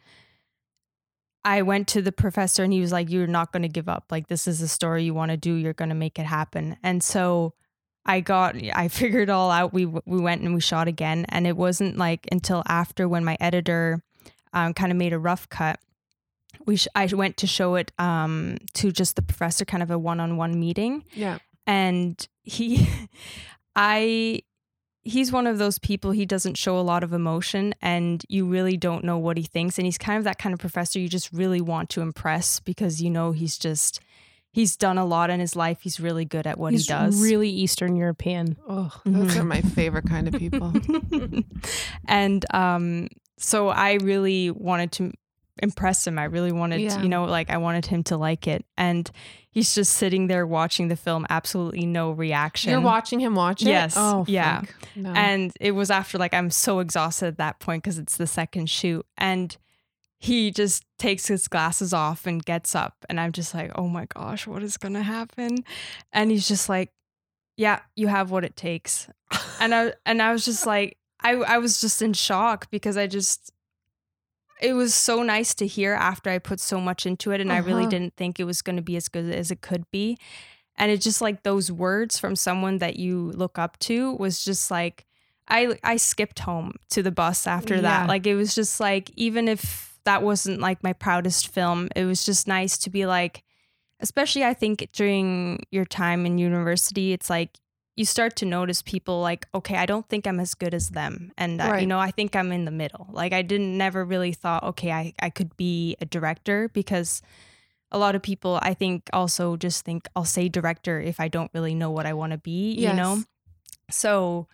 [1.44, 4.06] I went to the professor and he was like, You're not going to give up.
[4.12, 5.54] Like, this is a story you want to do.
[5.54, 6.78] You're going to make it happen.
[6.84, 7.54] And so
[8.06, 9.74] I got, I figured it all out.
[9.74, 11.26] We, we went and we shot again.
[11.30, 14.02] And it wasn't like until after when my editor
[14.54, 15.80] um, kind of made a rough cut.
[16.66, 19.98] We sh- I went to show it um, to just the professor, kind of a
[20.00, 21.38] one on one meeting Yeah.
[21.68, 22.88] and he
[23.76, 24.42] i
[25.10, 28.76] he's one of those people he doesn't show a lot of emotion and you really
[28.78, 31.32] don't know what he thinks and he's kind of that kind of professor you just
[31.32, 34.00] really want to impress because you know he's just
[34.52, 37.22] he's done a lot in his life he's really good at what He's he does
[37.22, 38.58] really Eastern European.
[38.68, 39.40] Oh, those Mhm.
[39.40, 40.74] are my favorite kind of people.
[42.08, 45.12] and um so i really wanted to
[45.64, 47.02] impress him i really wanted Yeah.
[47.02, 49.10] you know like i wanted him to like it and
[49.58, 53.70] he's just sitting there watching the film absolutely no reaction You're watching him watch it?
[53.70, 54.62] Yes, Oh, yeah.
[54.96, 55.12] No.
[55.14, 58.70] and it was after like i'm so exhausted at that point because it's the second
[58.70, 59.58] shoot and
[60.20, 64.06] he just takes his glasses off and gets up and i'm just like oh my
[64.06, 65.58] gosh what is gonna happen
[66.14, 66.92] and he's just like
[67.56, 69.08] yeah you have what it takes
[69.60, 73.06] and i and i was just like i i was just in shock because i
[73.08, 73.52] just
[74.62, 77.58] it was so nice to hear after i put so much into it and i
[77.58, 77.90] really Uh-huh.
[77.90, 80.18] didn't think it was going to be as good as it could be
[80.78, 84.70] and it's just like those words from someone that you look up to was just
[84.72, 85.06] like
[85.48, 87.82] i i skipped home to the bus after Yeah.
[87.82, 92.06] that like it was just like even if that wasn't like my proudest film it
[92.06, 93.44] was just nice to be like
[94.00, 97.58] especially i think during your time in university it's like
[97.98, 101.34] you start to notice people like okay i don't think i'm as good as them
[101.38, 103.08] and uh, you know i think i'm in the middle.
[103.12, 107.22] Like i didn't never really thought okay i, I could be a director because
[107.92, 111.52] a lot of people i think also just think i'll say director if i don't
[111.54, 113.24] really know what i want to be you know?
[113.90, 114.48] So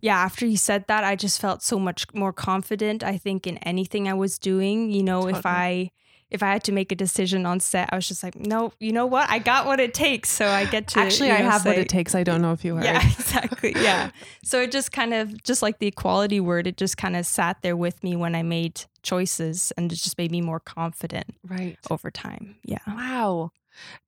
[0.00, 3.58] yeah after he said that i just felt so much more confident i think in
[3.58, 5.90] anything i was doing you know if i
[6.30, 8.92] if i had to make a decision on set i was just like no you
[8.92, 11.64] know what i got what it takes so i get to Actually, I know, have
[11.64, 12.14] what it takes.
[12.14, 12.84] I don't know if you heard.
[12.84, 14.10] yeah exactly yeah
[14.44, 17.62] so it just kind of just like the equality word it just kind of sat
[17.62, 21.76] there with me when i made choices and it just made me more confident Right.
[21.90, 23.50] over time yeah Wow.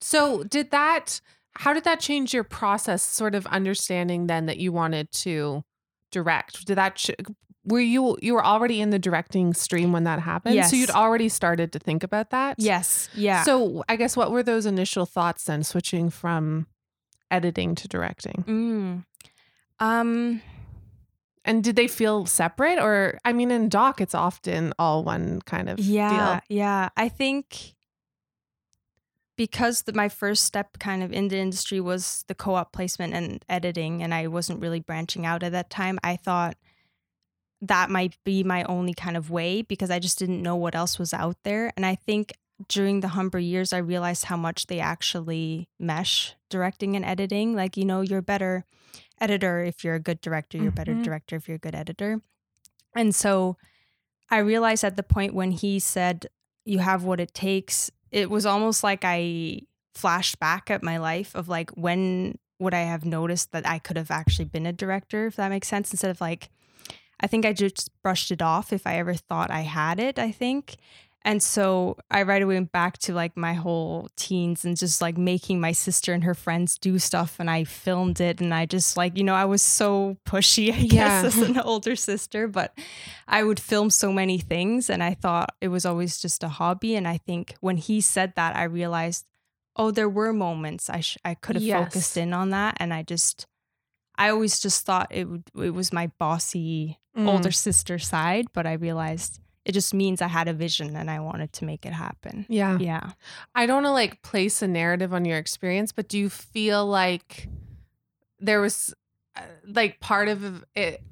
[0.00, 1.20] So, did that,
[1.56, 5.62] how did that change your process, sort of understanding then that you wanted to
[6.10, 6.64] direct?
[6.66, 7.10] Did that, ch-
[7.68, 10.54] were you, you were already in the directing stream when that happened?
[10.56, 10.70] yes.
[10.70, 12.56] So, you'd already started to think about that?
[12.58, 16.66] yes yeah So, I guess what were those initial thoughts then, switching from
[17.30, 18.44] editing to directing?
[18.48, 19.04] mm.
[19.84, 20.40] um
[21.44, 22.78] And did they feel separate?
[22.78, 25.86] Or, I mean, in doc, it's often all one kind of deal.
[25.86, 26.56] yeah deal.
[26.58, 27.74] yeah i think
[29.36, 33.44] because the, my first step kind of in the industry was the co-op placement and
[33.48, 36.56] editing and i wasn't really branching out at that time i thought
[37.60, 40.98] that might be my only kind of way because i just didn't know what else
[40.98, 42.32] was out there and i think
[42.68, 47.76] during the humber years i realized how much they actually mesh directing and editing like
[47.76, 48.64] you know you're a better
[49.20, 51.02] editor if you're a good director you're a better Mhm.
[51.04, 52.20] director if you're a good editor
[52.94, 53.56] and so
[54.30, 56.26] I realized at the point when he said,
[56.66, 59.60] You have what it takes, it was almost like I
[59.94, 63.96] flashed back at my life of like, when would I have noticed that I could
[63.96, 65.90] have actually been a director, if that makes sense?
[65.92, 66.50] Instead of like,
[67.20, 70.30] I think I just brushed it off if I ever thought I had it, I
[70.30, 70.76] think.
[71.22, 75.18] And so I right away went back to like my whole teens and just like
[75.18, 77.36] making my sister and her friends do stuff.
[77.40, 78.40] And I filmed it.
[78.40, 81.22] And I just like, you know, I was so pushy, I Yeah.
[81.22, 82.46] guess, as an older sister.
[82.46, 82.72] But
[83.26, 84.88] I would film so many things.
[84.88, 86.94] And I thought it was always just a hobby.
[86.94, 89.26] And I think when he said that, I realized,
[89.74, 91.92] oh, there were moments I, sh- I could have Yes.
[91.92, 92.76] focused in on that.
[92.78, 93.46] And I just,
[94.16, 97.28] I always just thought it would, it was my bossy Mm.
[97.28, 101.20] older sister side, but I realized it just means I had a vision and I
[101.20, 102.46] wanted to make it happen.
[102.48, 102.78] Yeah.
[102.78, 103.10] Yeah.
[103.54, 106.86] I don't want to like place a narrative on your experience, but do you feel
[106.86, 107.48] like
[108.40, 108.94] there was
[109.36, 111.02] uh, like part of it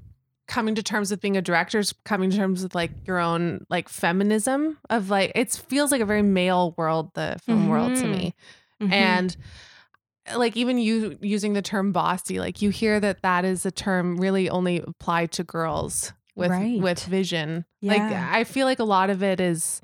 [0.46, 3.66] coming to terms with being a director is coming to terms with like your own
[3.68, 8.06] like feminism of like it feels like a very male world, the film world to
[8.06, 8.34] me.
[8.80, 8.92] Mhm.
[8.92, 9.36] And
[10.34, 14.16] like even you using the term bossy, like you hear that that is a term
[14.16, 16.80] really only applied to girls with Right.
[16.80, 17.64] with vision.
[17.82, 19.80] Like I feel like a lot of it is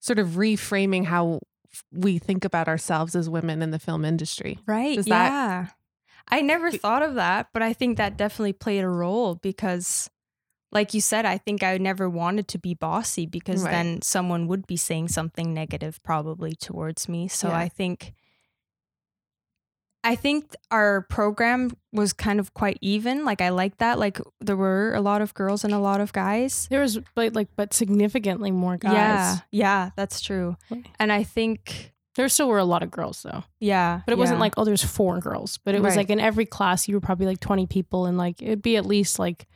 [0.00, 1.40] sort of reframing how
[1.92, 4.58] we think about ourselves as women in the film industry.
[4.66, 4.96] right.
[4.96, 5.66] does that- yeah.
[6.28, 10.08] I never thought of that, but I think that definitely played a role because
[10.70, 13.70] like you said, I think I never wanted to be bossy because Right.
[13.72, 17.28] then someone would be saying something negative probably towards me.
[17.28, 17.58] So Yeah.
[17.58, 18.14] I think
[20.04, 23.24] I think our program was kind of quite even.
[23.24, 23.98] Like I like that.
[23.98, 26.66] Like there were a lot of girls and a lot of guys.
[26.70, 28.94] There was like, like but significantly more guys.
[28.94, 29.38] Yeah.
[29.52, 30.56] Yeah, that's true.
[30.98, 33.44] And I think There still were a lot of girls though.
[33.60, 34.00] yeah.
[34.04, 35.58] But it wasn't like, oh, there's four girls.
[35.64, 35.98] But it was Right.
[35.98, 38.84] like in every class you were probably like 20 people and like it'd be at
[38.84, 39.46] least like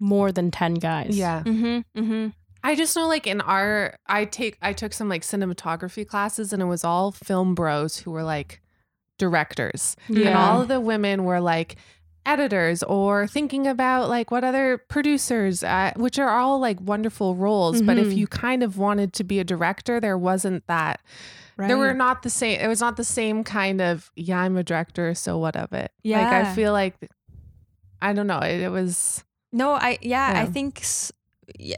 [0.00, 1.16] more than 10 guys.
[1.16, 1.42] Yeah.
[1.44, 1.84] Mhm.
[1.96, 2.32] Mhm.
[2.64, 6.60] I just know like in our I take I took some like cinematography classes and
[6.60, 8.60] it was all film bros who were like
[9.18, 9.96] directors.
[10.08, 11.76] And all of the women were like
[12.26, 17.82] editors or thinking about like what other producers, uh, which are all like wonderful roles.
[17.82, 18.16] But if Mhm.
[18.16, 21.00] you kind of wanted to be a director, there wasn't that.
[21.58, 22.58] There were not the same.
[22.60, 25.92] It was not the same kind of yeah, I'm a director, so what of it?
[26.02, 26.22] Yeah.
[26.24, 26.96] like I feel like
[28.02, 28.40] I don't know.
[28.40, 29.22] It, it was
[29.52, 31.10] No, I yeah, I think yeah,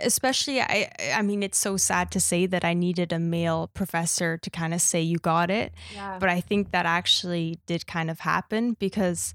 [0.03, 4.39] especially I I mean it's so sad to say that I needed a male professor
[4.39, 6.19] to kind of say you got it, yeah.
[6.19, 9.35] but I think that actually did kind of happen because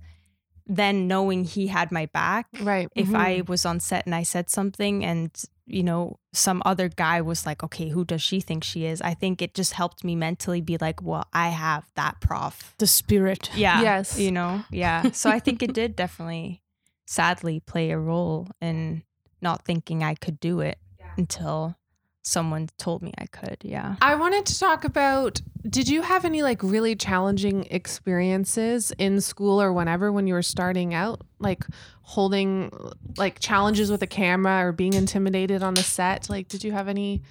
[0.67, 2.88] then knowing he had my back, right.
[2.96, 3.15] if Mhm.
[3.17, 5.30] I was on set and I said something and
[5.67, 9.13] you know some other guy was like, "Okay, who does she think she is?" I
[9.13, 13.50] think it just helped me mentally be like, "Well, I have that prof." The spirit.
[13.56, 13.82] Yeah.
[13.82, 14.17] Yes.
[14.20, 15.12] You know, yeah.
[15.12, 16.62] So I think it did definitely,
[17.06, 19.04] sadly, play a role in
[19.41, 20.77] not thinking I could do it
[21.17, 21.75] until
[22.23, 23.58] someone told me I could.
[23.62, 23.95] Yeah.
[24.01, 29.62] I wanted to talk about did you have any like really challenging experiences in school
[29.62, 31.21] or whenever when you were starting out?
[31.39, 31.65] Like
[32.01, 32.71] holding
[33.17, 36.30] like challenges with a camera or being intimidated on the set?
[36.30, 37.21] Like did you have any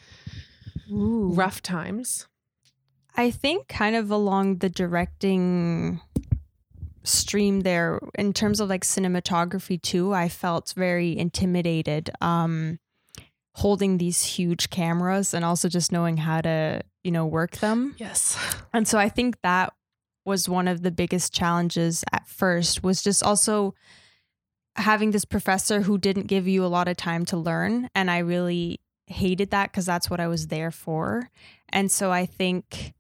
[0.89, 2.27] rough times?
[3.17, 6.01] I think kind of along the directing
[7.03, 12.79] stream there in terms of like cinematography too i felt very intimidated um
[13.55, 18.37] holding these huge cameras and also just knowing how to you know work them Yes.
[18.73, 19.73] And so I think that
[20.25, 23.75] was one of the biggest challenges at first was just also
[24.77, 28.19] having this professor who didn't give you a lot of time to learn and I
[28.19, 31.31] really hated that cuz that's what I was there for.
[31.71, 32.95] And so I think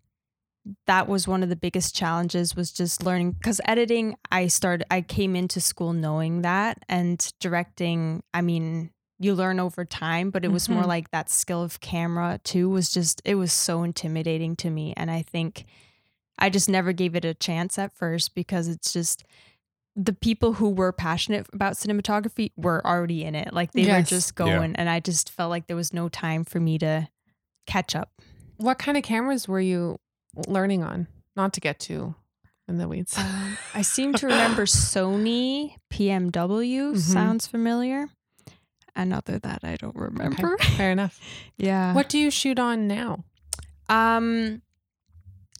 [0.87, 5.01] that was one of the biggest challenges was just learning cuz editing I started I
[5.01, 10.53] came into school knowing that and directing I mean you learn over time but it
[10.53, 10.87] was more Mhm.
[10.89, 15.11] like that skill of camera too was just it was so intimidating to me and
[15.11, 15.65] I think
[16.39, 19.25] I just never gave it a chance at first because it's just
[19.97, 23.53] the people who were passionate about cinematography were already in it.
[23.53, 24.09] Like they were Yes.
[24.09, 24.47] just Yeah.
[24.47, 27.09] going and I just felt like there was no time for me to
[27.67, 28.13] catch up.
[28.57, 29.99] What kind of cameras were you
[30.47, 31.07] learning on?
[31.37, 32.15] Not to get too
[32.69, 33.17] in the weeds.
[33.19, 36.99] Um, I seem to remember Sony PMW Mhm.
[36.99, 38.09] sounds familiar.
[38.97, 40.55] And other that I don't remember.
[40.55, 41.19] Okay, fair enough.
[41.57, 41.95] Yeah.
[41.95, 43.25] What do you shoot on now?
[43.89, 44.63] Um,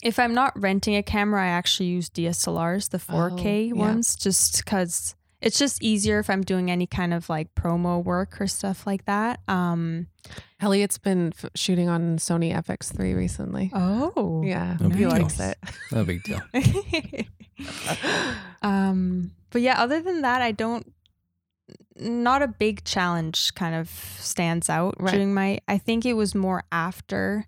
[0.03, 3.73] if I'm not renting a camera, I actually use DSLRs, the 4K yeah.
[3.73, 8.39] ones, just because it's just easier if I'm doing any kind of like promo work
[8.41, 9.39] or stuff like that.
[9.47, 10.07] Um,
[10.61, 13.71] Elliot's been f- shooting on Sony FX3 recently.
[13.73, 15.57] oh, Yeah, No he big likes it.
[15.91, 16.41] No big deal.
[18.61, 20.91] um, but yeah, other than that, I don't.
[21.97, 25.13] Not a big challenge kind of stands out Right.
[25.13, 25.59] during my.
[25.67, 27.45] I think it was more after,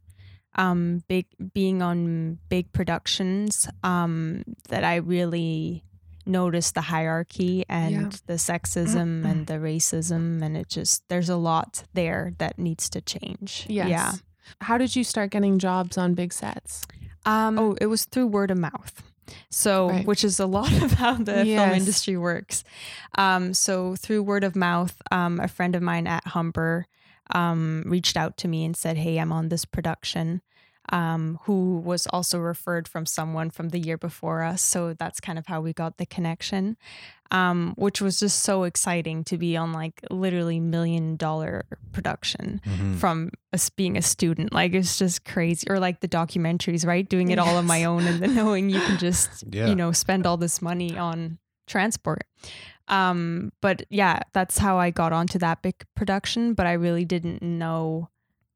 [0.55, 5.83] um, big being on big productions, um, that I really
[6.25, 8.09] noticed the hierarchy and Yeah.
[8.27, 13.01] the sexism and the racism, and it just there's a lot there that needs to
[13.01, 13.65] change.
[13.69, 13.89] Yes.
[13.89, 14.13] Yeah.
[14.61, 16.85] How did you start getting jobs on big sets?
[17.25, 19.01] Um, oh, it was through word of mouth.
[19.49, 20.05] So, Right.
[20.05, 22.63] which is a lot of how the film industry works.
[23.17, 26.85] Um, so, through word of mouth, um, a friend of mine at Humber
[27.33, 30.41] um, reached out to me and said, Hey, I'm on this production,
[30.91, 34.61] um, who was also referred from someone from the year before us.
[34.61, 36.75] So, that's kind of how we got the connection,
[37.31, 42.97] um, which was just so exciting to be on like literally million dollar production Mhm.
[42.97, 44.51] from us being a student.
[44.53, 45.65] Like it's just crazy.
[45.69, 47.07] Or like the documentaries, right?
[47.07, 49.67] Doing it all on my own and then knowing you can just, Yeah.
[49.67, 52.25] you know, spend all this money on transport.
[52.89, 56.53] Um, but yeah, that's how I got onto that big production.
[56.53, 58.09] But I really didn't know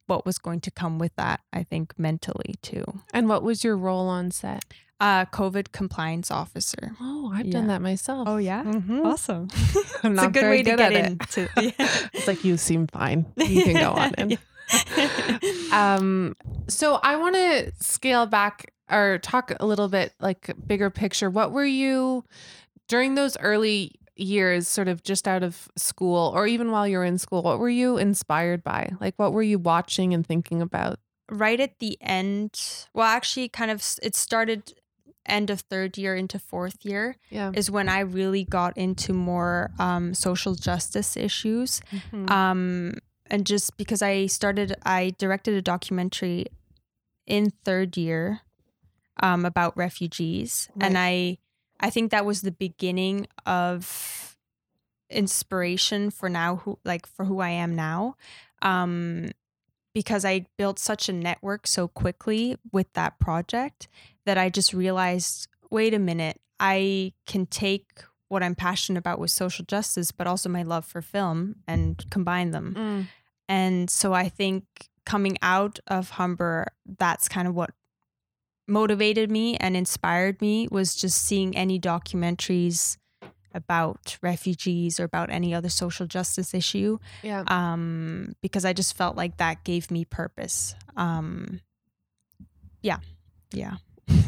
[0.07, 2.83] what was going to come with that, I think mentally too.
[3.13, 4.65] And what was your role on set?
[4.99, 6.93] Uh COVID compliance officer.
[6.99, 7.51] Oh, I've Yeah.
[7.51, 8.27] done that myself.
[8.27, 8.63] Oh yeah?
[8.63, 9.05] Mhm.
[9.05, 9.47] Awesome.
[10.03, 11.11] I'm it's a good very way to good get at it.
[11.11, 12.07] into yeah.
[12.13, 13.25] it's like you seem fine.
[13.37, 14.37] You can go on in.
[15.71, 16.35] um
[16.67, 21.51] so i want to scale back or talk a little bit like bigger picture what
[21.53, 22.23] were you
[22.89, 27.17] during those early years sort of just out of school or even while you're in
[27.17, 28.91] school what were you inspired by?
[28.99, 30.99] Like what were you watching and thinking about?
[31.29, 32.59] Right at the end
[32.93, 34.73] well actually kind of it started
[35.25, 37.51] end of third year into fourth year yeah.
[37.53, 41.81] is when i really got into more um, social justice issues.
[41.91, 42.29] Mhm.
[42.31, 42.93] um,
[43.29, 46.45] and just because i started i directed a documentary
[47.25, 48.41] in third year
[49.21, 50.69] um, about refugees.
[50.79, 51.37] And i
[51.79, 54.37] i think that was the beginning of
[55.09, 58.15] inspiration for now who like for who i am now
[58.61, 59.29] um
[59.93, 63.87] because i built such a network so quickly with that project
[64.25, 69.31] that i just realized wait a minute i can take what I'm passionate about with
[69.31, 72.73] social justice, but also my love for film and combine them.
[72.77, 73.05] Mm.
[73.47, 74.65] And so I think
[75.05, 76.67] coming out of Humber,
[76.97, 77.71] that's kind of what
[78.67, 82.97] motivated me and inspired me was just seeing any documentaries
[83.53, 87.43] about refugees or about any other social justice issue Yeah.
[87.47, 90.75] um, because I just felt like that gave me purpose.
[90.95, 91.61] Um,
[92.83, 92.97] yeah,
[93.51, 93.77] yeah.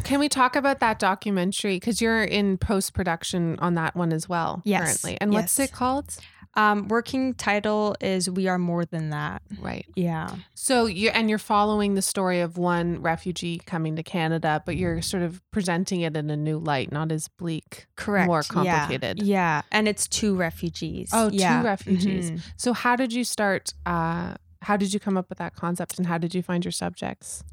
[0.04, 1.76] Can we talk about that documentary?
[1.76, 5.18] Because you're in post production on that one as well Yes, currently.
[5.22, 6.18] And what's it called?
[6.56, 9.86] Um, working title is "We Are More Than That." Right.
[9.96, 14.76] Yeah, So you and you're following the story of one refugee coming to Canada, but
[14.76, 17.88] you're sort of presenting it in a new light, not as bleak.
[17.96, 18.28] correct.
[18.28, 18.48] More Yeah,
[18.88, 19.22] complicated.
[19.24, 21.10] Yeah, and it's two refugees.
[21.14, 21.62] Oh, two yeah.
[21.64, 22.32] refugees.
[22.32, 22.42] Mhm.
[22.58, 24.34] So how did you start uh
[24.64, 27.44] how did you come up with that concept and how did you find your subjects?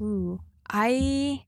[0.00, 1.44] Ooh, I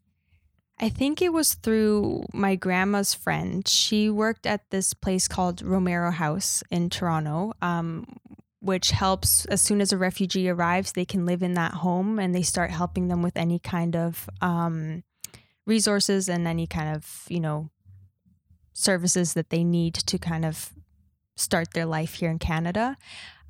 [0.80, 3.66] I think it was through my grandma's friend.
[3.66, 8.06] She worked at this place called Romero House in Toronto, um,
[8.60, 12.34] which helps as soon as a refugee arrives, they can live in that home and
[12.34, 15.02] they start helping them with any kind of um,
[15.66, 17.70] resources and any kind of, you know,
[18.72, 20.70] services that they need to kind of
[21.36, 22.96] start their life here in Canada.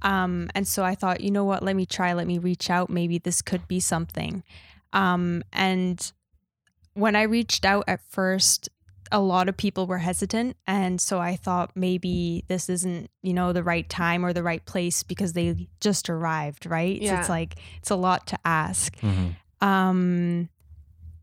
[0.01, 2.89] Um, and so I thought, you know what, let me try, let me reach out.
[2.89, 4.43] Maybe this could be something.
[4.93, 6.13] Um, and
[6.99, 8.69] when I reached out at first,
[9.11, 10.57] a lot of people were hesitant.
[10.67, 14.65] And so I thought maybe this isn't, you know, the right time or the right
[14.67, 16.99] place because they just arrived, right?
[17.01, 17.21] So Yeah.
[17.21, 18.97] it's like, it's a lot to ask.
[19.01, 19.37] Mhm.
[19.61, 20.49] Um,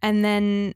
[0.02, 0.74] and then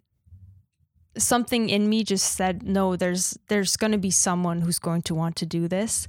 [1.17, 5.15] something in me just said, no, there's, there's going to be someone who's going to
[5.15, 6.07] want to do this.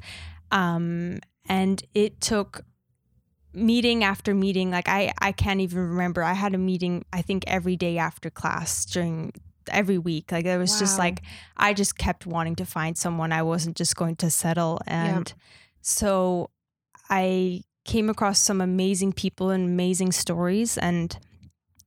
[0.51, 2.63] Um, and it took
[3.53, 6.23] meeting after meeting like i i can't even remember.
[6.23, 9.33] I had a meeting i think every day after class during
[9.71, 10.33] every week.
[10.33, 11.23] Like it was just like
[11.57, 13.33] i just kept wanting to find someone.
[13.33, 14.81] I wasn't just going to settle.
[14.87, 15.33] And
[15.81, 16.51] so
[17.09, 20.79] i came across some amazing people and amazing stories.
[20.79, 21.17] And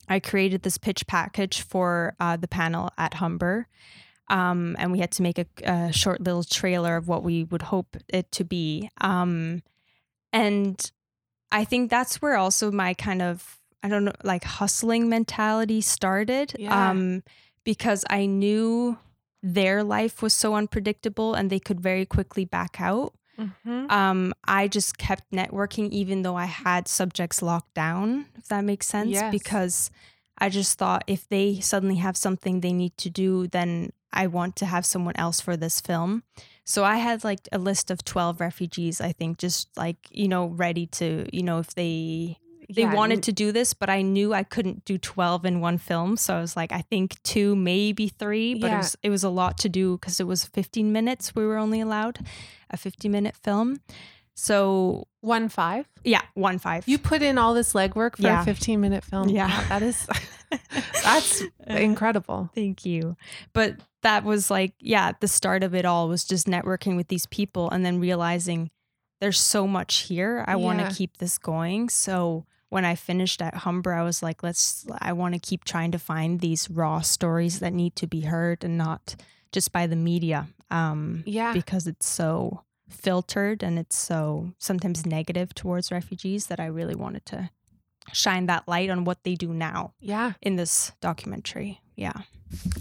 [0.09, 3.67] i created this pitch package for uh, the panel at humber.
[4.29, 7.61] Um, and we had to make a, a short little trailer of what we would
[7.61, 8.89] hope it to be.
[9.01, 9.61] Um,
[10.31, 10.91] and
[11.53, 16.53] I think that's where also my kind of I don't know like hustling mentality started.
[16.57, 16.89] Yeah.
[16.89, 17.23] Um
[17.63, 18.97] because I knew
[19.41, 23.13] their life was so unpredictable and they could very quickly back out.
[23.39, 23.85] Mm-hmm.
[23.89, 28.87] Um I just kept networking even though I had subjects locked down, if that makes
[28.87, 29.11] sense.
[29.11, 29.31] Yes.
[29.31, 29.91] Because
[30.39, 34.55] I just thought if they suddenly have something they need to do, then I want
[34.57, 36.23] to have someone else for this film.
[36.65, 40.45] So I had like a list of 12 refugees, I think, just like, you know,
[40.47, 42.37] ready to, you know, if they
[42.73, 46.15] they wanted to do this, but I knew I couldn't do 12 in one film.
[46.17, 48.75] So I was like, I think two, maybe three, but Yeah.
[48.75, 51.57] it was it was a lot to do because it was 15 minutes we were
[51.57, 52.19] only allowed
[52.69, 53.81] a 50 minute film.
[54.35, 55.87] So one five.
[56.03, 56.87] yeah, one five.
[56.87, 58.41] You put in all this legwork for Yeah.
[58.41, 59.29] a 15 minute film.
[59.29, 59.47] Yeah.
[59.47, 60.07] Wow, that is
[61.03, 62.49] that's incredible.
[62.53, 63.15] Thank you.
[63.53, 67.25] But that was like, yeah, the start of it all was just networking with these
[67.27, 68.69] people and then realizing
[69.21, 70.43] there's so much here.
[70.47, 71.89] I want to keep this going.
[71.89, 75.91] So when I finished at Humber, I was like, let's, I want to keep trying
[75.91, 79.15] to find these raw stories that need to be heard and not
[79.51, 80.47] just by the media.
[80.71, 81.53] Um, Yeah.
[81.53, 82.63] because it's so
[82.93, 87.49] filtered and it's so sometimes negative towards refugees that I really wanted to
[88.11, 90.33] shine that light on what they do now Yeah.
[90.41, 91.81] in this documentary.
[91.95, 92.13] Yeah.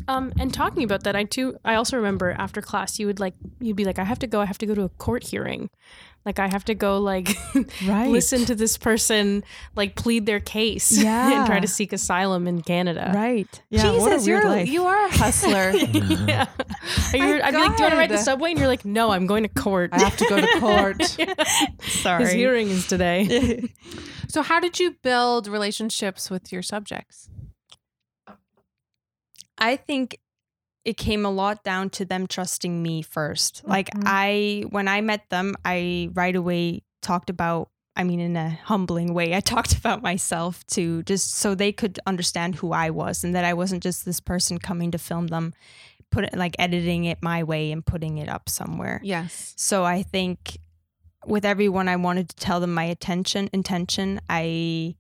[0.09, 3.35] Um, and talking about that, I too, I also remember after class, you would like,
[3.61, 5.71] you'd be like, I have to go, I have to go to a court hearing.
[6.25, 7.31] Like, I have to go, like,
[7.87, 8.09] Right.
[8.09, 9.43] listen to this person,
[9.75, 11.33] like, plead their case Yeah.
[11.39, 13.11] and try to seek asylum in Canada.
[13.15, 13.49] Right.
[13.71, 13.83] Yeah.
[13.83, 14.69] Jesus, what you're life.
[14.69, 15.71] you are a hustler.
[15.73, 16.47] yeah.
[17.13, 18.51] Are you, I'd be like, do you want to ride the subway?
[18.51, 19.91] And you're like, no, I'm going to court.
[19.93, 21.03] I have to go to court.
[21.83, 22.23] Sorry.
[22.25, 23.69] His hearing is today.
[24.29, 27.29] so how did you build relationships with your subjects?
[29.59, 30.19] I think
[30.85, 34.03] it came a lot down to them trusting me 1st Like Mhm.
[34.07, 39.13] I when I met them, I right away talked about I mean in a humbling
[39.15, 39.35] way.
[39.37, 43.45] I talked about myself to just so they could understand who I was and that
[43.45, 45.53] I wasn't just this person coming to film them
[46.11, 49.01] put it like editing it my way and putting it up somewhere.
[49.03, 49.55] Yes.
[49.57, 50.59] So I think
[51.27, 54.21] with everyone, I wanted to tell them my attention intention.
[54.29, 54.95] I,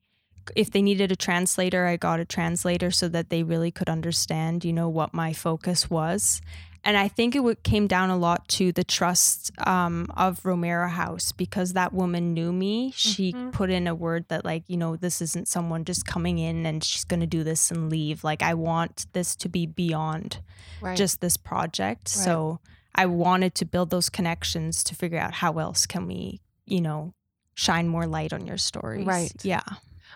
[0.57, 4.65] if they needed a translator, I got a translator so that they really could understand,
[4.65, 6.41] you know, what my focus was.
[6.85, 11.31] And I think it came down a lot to the trust um, of Romero House
[11.31, 12.93] because that woman knew me.
[12.97, 13.53] She Mhm.
[13.53, 16.83] put in a word that, like, you know, this isn't someone just coming in and
[16.83, 18.25] she's going to do this and leave.
[18.25, 20.41] Like, I want this to be beyond
[20.81, 20.97] Right.
[20.97, 22.09] just this project.
[22.09, 22.59] So
[22.97, 27.15] I wanted to build those connections to figure out how else can we, you know,
[27.55, 29.07] shine more light on your stories.
[29.07, 29.33] Right.
[29.45, 29.63] Yeah.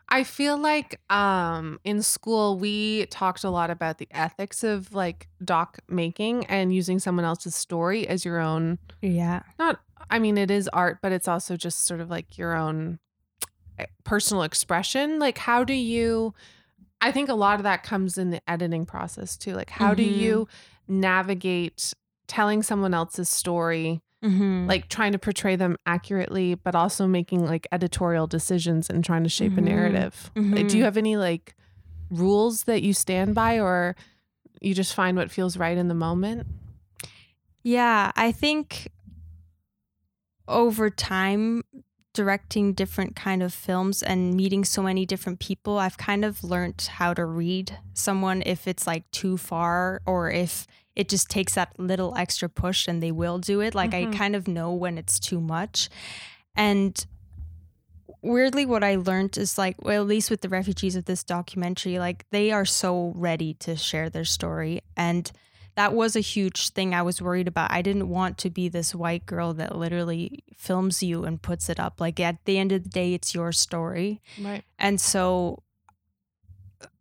[0.09, 5.29] I feel like um in school we talked a lot about the ethics of like
[5.45, 9.43] doc making and using someone else's story as your own Yeah.
[9.59, 9.81] not
[10.11, 12.99] I mean it is art but it's also just sort of like your own
[13.79, 16.35] eh, personal expression like how do you
[17.01, 20.03] I think a lot of that comes in the editing process too like how do
[20.03, 20.17] Mhm.
[20.19, 20.49] you
[20.89, 21.93] navigate
[22.29, 24.67] telling someone else's story Mm-hmm.
[24.67, 29.29] like trying to portray them accurately but also making like editorial decisions and trying to
[29.29, 29.59] shape Mhm.
[29.59, 31.55] a narrative like, do you have any like
[32.11, 33.95] rules that you stand by or
[34.61, 36.47] you just find what feels right in the moment
[37.63, 38.89] Yeah, I think
[40.49, 41.63] over time
[42.15, 46.89] directing different kind of films and meeting so many different people, I've kind of learned
[46.95, 51.79] how to read someone if it's like too far or if it just takes that
[51.79, 53.75] little extra push and they will do it.
[53.75, 54.15] Like Mhm.
[54.15, 55.89] I kind of know when it's too much.
[56.57, 57.07] And
[58.23, 61.99] weirdly what I learned is like well at least with the refugees of this documentary
[61.99, 65.31] like they are so ready to share their story and
[65.77, 67.71] that was a huge thing I was worried about.
[67.71, 71.79] I didn't want to be this white girl that literally films you and puts it
[71.79, 72.01] up.
[72.01, 74.23] Like at the end of the day, it's your story.
[74.41, 75.63] right And so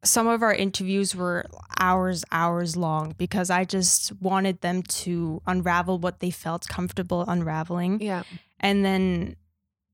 [0.03, 1.45] some of our interviews were
[1.79, 8.01] hours, hours long because I just wanted them to unravel what they felt comfortable unraveling.
[8.01, 8.23] yeah
[8.59, 9.35] And then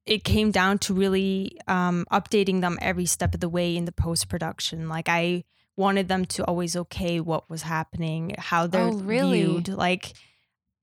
[0.05, 3.91] it came down to really um, updating them every step of the way in the
[3.91, 4.89] post production.
[4.89, 5.43] Like I
[5.77, 9.41] wanted them to always okay what was happening, how they're Oh, really?
[9.43, 10.13] viewed, like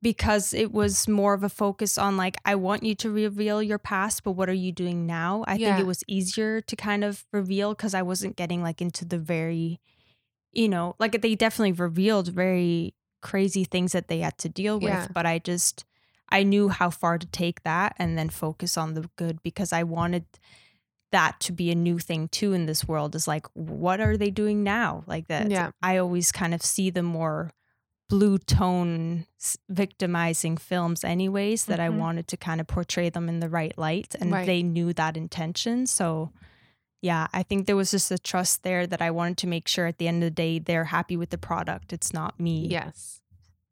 [0.00, 3.78] because it was more of a focus on like I want you to reveal your
[3.78, 5.44] past, but what are you doing now?
[5.46, 5.70] I Yeah.
[5.70, 9.18] think it was easier to kind of reveal because I wasn't getting like into the
[9.18, 9.80] very,
[10.52, 14.90] you know, like they definitely revealed very crazy things that they had to deal with,
[14.92, 15.08] Yeah.
[15.12, 15.84] but I just
[16.30, 19.82] I knew how far to take that and then focus on the good because I
[19.82, 20.26] wanted
[21.10, 24.30] that to be a new thing too in this world is like what are they
[24.30, 25.70] doing now like that Yeah.
[25.82, 27.50] i always kind of see the more
[28.08, 29.26] blue tone
[29.68, 31.98] victimizing films anyways that i Mhm.
[31.98, 34.46] wanted to kind of portray them in the right light and Right.
[34.46, 36.32] they knew that intention so
[37.02, 39.86] yeah i think there was just a trust there that i wanted to make sure
[39.86, 43.20] at the end of the day they're happy with the product it's not me yes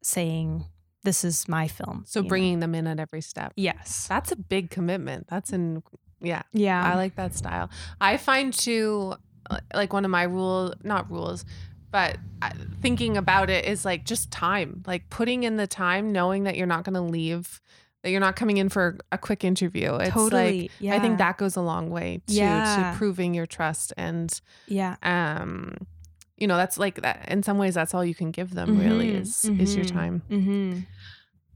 [0.03, 0.65] saying
[1.03, 2.29] this is my film so you know?
[2.29, 5.81] bringing them in at every step yes that's a big commitment that's in
[6.21, 7.69] yeah yeah I like that style.
[8.01, 9.13] I find too,
[9.51, 11.45] uh, like one of my rule, not rules,
[11.91, 12.49] but uh,
[12.81, 16.67] thinking about it is like just time, like putting in the time, knowing that you're
[16.67, 17.61] not going to leave,
[18.03, 19.95] that you're not coming in for a quick interview.
[19.95, 22.91] It's totally like, yeah I think that goes a long way too, Yeah.
[22.93, 23.93] to proving your trust.
[23.97, 25.75] And, yeah um,
[26.37, 27.25] you know, that's like that.
[27.29, 29.91] In some ways, that's all you can give them really Mhm, is, is your mhm.
[29.91, 30.21] time.
[30.29, 30.79] mm-hmm.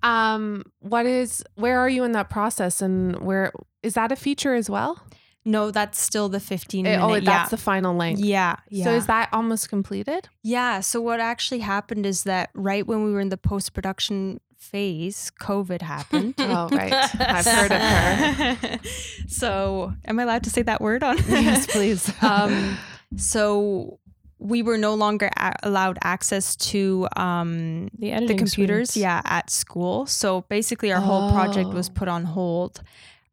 [0.04, 3.52] Um, what is, where are you in that process and where,
[3.84, 5.06] is that a feature as well?
[5.44, 7.04] No, that's still the 15 Eh, minute.
[7.04, 7.20] oh, yeah.
[7.22, 8.20] that's the final length.
[8.22, 8.84] yeah, yeah.
[8.84, 10.30] So is that almost completed?
[10.44, 10.80] yeah.
[10.82, 15.32] So what actually happened is that right when we were in the post production phase,
[15.42, 16.36] COVID happened.
[16.40, 16.94] Oh, right.
[17.20, 18.80] I've heard of her.
[19.28, 21.18] so, am I allowed to say that word on?
[21.28, 22.12] Yes, please.
[22.22, 22.78] um,
[23.18, 24.00] so
[24.40, 28.98] we were no longer a- allowed access to um, The the computers, suites.
[28.98, 30.06] yeah, at school.
[30.08, 31.94] So basically, our whole project was Oh.
[31.94, 32.82] put on hold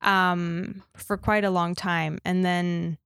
[0.03, 2.99] um, for quite a long time, and then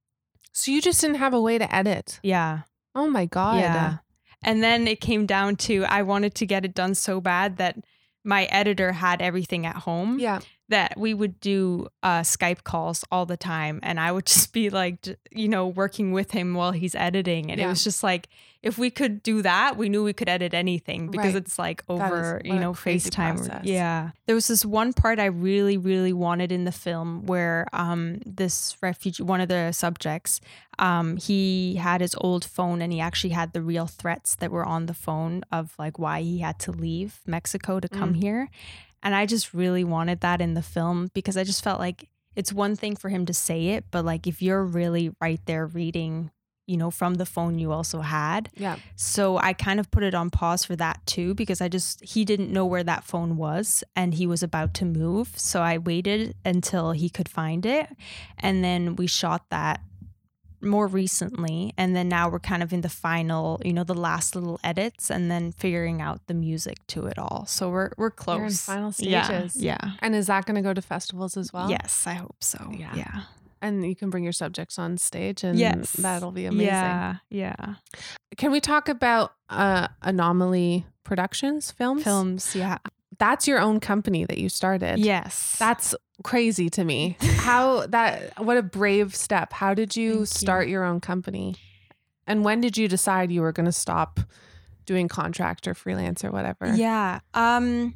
[0.53, 2.20] So you just didn't have a way to edit.
[2.22, 2.61] yeah.
[2.95, 3.59] Oh my god.
[3.61, 3.97] Yeah.
[4.43, 7.78] And then it came down to I wanted to get it done so bad that
[8.22, 10.40] my editor had everything at home Yeah.
[10.69, 13.79] That we would do uh, Skype calls all the time.
[13.83, 17.51] And I would just be like, you know, working with him while he's editing.
[17.51, 18.29] And it was just like,
[18.63, 21.43] if we could do that, we knew we could edit anything because Right.
[21.43, 23.35] it's like is over, you know, FaceTime.
[23.37, 23.65] process.
[23.65, 24.11] Yeah.
[24.27, 28.77] There was this one part I really, really wanted in the film where um, this
[28.81, 30.41] refugee, one of the subjects,
[30.79, 34.65] um, he had his old phone and he actually had the real threats that were
[34.65, 38.49] on the phone of like why he had to leave Mexico to come here.
[39.03, 42.53] And I just really wanted that in the film because I just felt like it's
[42.53, 46.30] one thing for him to say it, but like if you're really right there reading,
[46.66, 48.48] you know, from the phone you also had.
[48.55, 48.76] Yeah.
[48.96, 52.24] So I kind of put it on pause for that too because I just he
[52.24, 55.32] didn't know where that phone was and he was about to move.
[55.36, 57.88] So I waited until he could find it
[58.38, 59.80] and then we shot that
[60.63, 64.35] more recently and then now we're kind of in the final, you know, the last
[64.37, 67.45] little edits and then figuring out the music to it all.
[67.47, 68.37] So we're we're close.
[68.39, 69.57] You're in final Yeah, stages.
[69.57, 69.93] Yeah.
[70.01, 71.69] And is that going to go to festivals as well?
[71.71, 72.71] yes, I hope so.
[72.73, 72.95] Yeah.
[72.95, 73.21] Yeah.
[73.61, 75.93] And you can bring your subjects on stage and Yes.
[75.93, 76.67] that'll be amazing.
[76.67, 77.17] Yeah.
[77.31, 77.75] Yeah.
[78.37, 82.05] Can we talk about uh Anomaly Productions films?
[82.05, 82.79] Films, yeah.
[83.23, 84.99] That's your own company that you started.
[84.99, 85.55] Yes.
[85.57, 85.95] That's
[86.25, 87.16] crazy to me.
[87.20, 89.53] How that what a brave step.
[89.53, 90.27] How did you Thank you.
[90.27, 91.55] start your own company?
[92.27, 94.18] And when did you decide you were going to stop
[94.87, 96.75] doing contract or freelance or whatever?
[96.75, 97.20] Yeah.
[97.33, 97.95] Um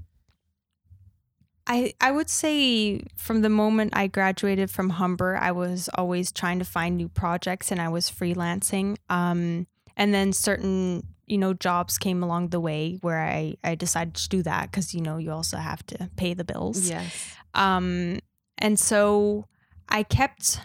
[1.67, 6.61] I I would say from the moment I graduated from Humber, I was always trying
[6.61, 8.97] to find new projects and I was freelancing.
[9.11, 9.67] Um
[9.97, 14.29] and then certain, you know, jobs came along the way where I I decided to
[14.29, 16.89] do that cuz you know, you also have to pay the bills.
[16.89, 17.35] Yes.
[17.55, 18.19] Um,
[18.59, 19.47] and so
[19.89, 20.61] I kept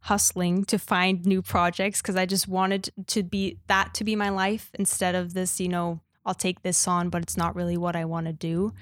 [0.00, 4.30] hustling to find new projects because I just wanted to be that to be my
[4.30, 7.96] life instead of this, you know, I'll take this on, but it's not really what
[7.96, 8.72] I want to do.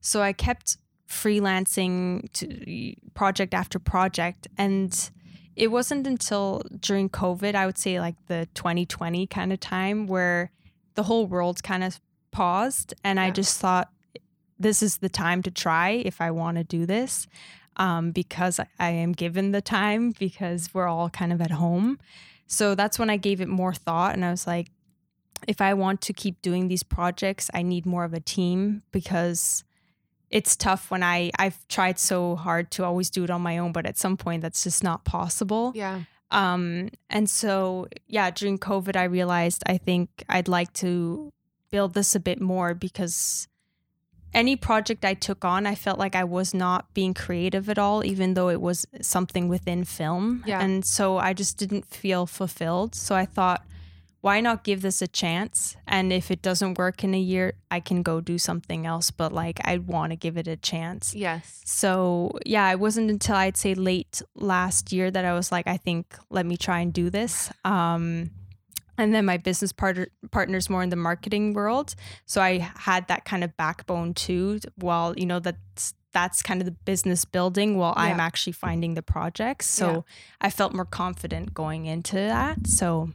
[0.00, 0.76] So I kept
[1.08, 4.48] freelancing to project after project.
[4.56, 5.10] And
[5.56, 10.50] it wasn't until during COVID, I would say like the 2020 kind of time where
[10.94, 12.94] the whole world kind of paused.
[13.04, 13.90] And I just thought,
[14.58, 17.26] this is the time to try if I want to do this
[17.76, 21.98] um, because I am given the time because we're all kind of at home.
[22.46, 24.70] So that's when I gave it more thought and I was like,
[25.48, 29.64] if I want to keep doing these projects, I need more of a team because
[30.30, 33.72] it's tough when I I've tried so hard to always do it on my own,
[33.72, 35.72] but at some point that's just not possible.
[35.74, 36.02] Yeah.
[36.30, 41.32] Um, and so, yeah, during COVID, I realized I think I'd like to
[41.70, 43.48] build this a bit more because
[44.32, 48.04] any project I took on, I felt like I was not being creative at all,
[48.04, 50.44] even though it was something within film.
[50.46, 50.62] Yeah.
[50.62, 52.94] And so I just didn't feel fulfilled.
[52.94, 53.64] So I thought,
[54.20, 55.76] why not give this a chance?
[55.86, 59.10] And if it doesn't work in a year, I can go do something else.
[59.10, 61.14] But like, I want to give it a chance.
[61.14, 61.62] Yes.
[61.64, 65.76] So yeah, it wasn't until I'd say late last year that I was like, I
[65.76, 67.50] think let me try and do this.
[67.64, 68.30] Um,
[68.98, 71.94] and then my business partner partners more in the marketing world,
[72.26, 74.60] so I had that kind of backbone too.
[74.76, 79.02] While you know that's that's kind of the business building, while I'm actually finding the
[79.02, 79.68] projects.
[79.68, 80.00] So Yeah.
[80.40, 82.66] I felt more confident going into that.
[82.66, 83.10] So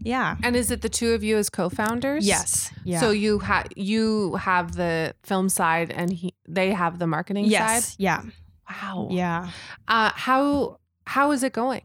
[0.00, 2.26] yeah, And is it the two of you as co-founders?
[2.26, 3.00] yes, yeah.
[3.00, 7.84] So you have you have the film side and he they have the marketing yes,
[7.84, 7.94] side.
[7.98, 8.22] yeah,
[8.70, 9.08] Wow.
[9.10, 9.50] yeah,
[9.86, 11.82] Uh, how how is it going?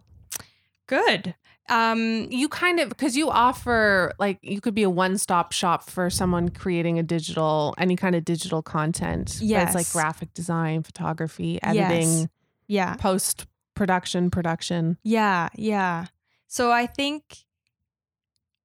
[0.88, 1.36] good.
[1.74, 5.90] Um, You kind of because you offer like you could be a one stop shop
[5.90, 9.40] for someone creating a digital any kind of digital content.
[9.42, 12.28] where It's like graphic design, photography, editing, Yes.
[12.68, 12.96] yeah.
[12.96, 14.98] post production, production.
[15.04, 16.06] Yeah, yeah.
[16.48, 17.24] So I think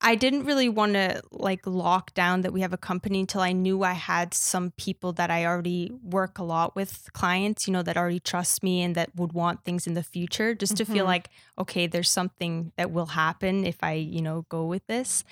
[0.01, 3.51] I didn't really want to like lock down that we have a company until I
[3.51, 7.82] knew I had some people that I already work a lot with clients, you know,
[7.82, 11.05] that already trust me and that would want things in the future just to feel
[11.05, 11.09] Mhm.
[11.09, 15.24] like, okay, there's something that will happen if I, you know, go with this.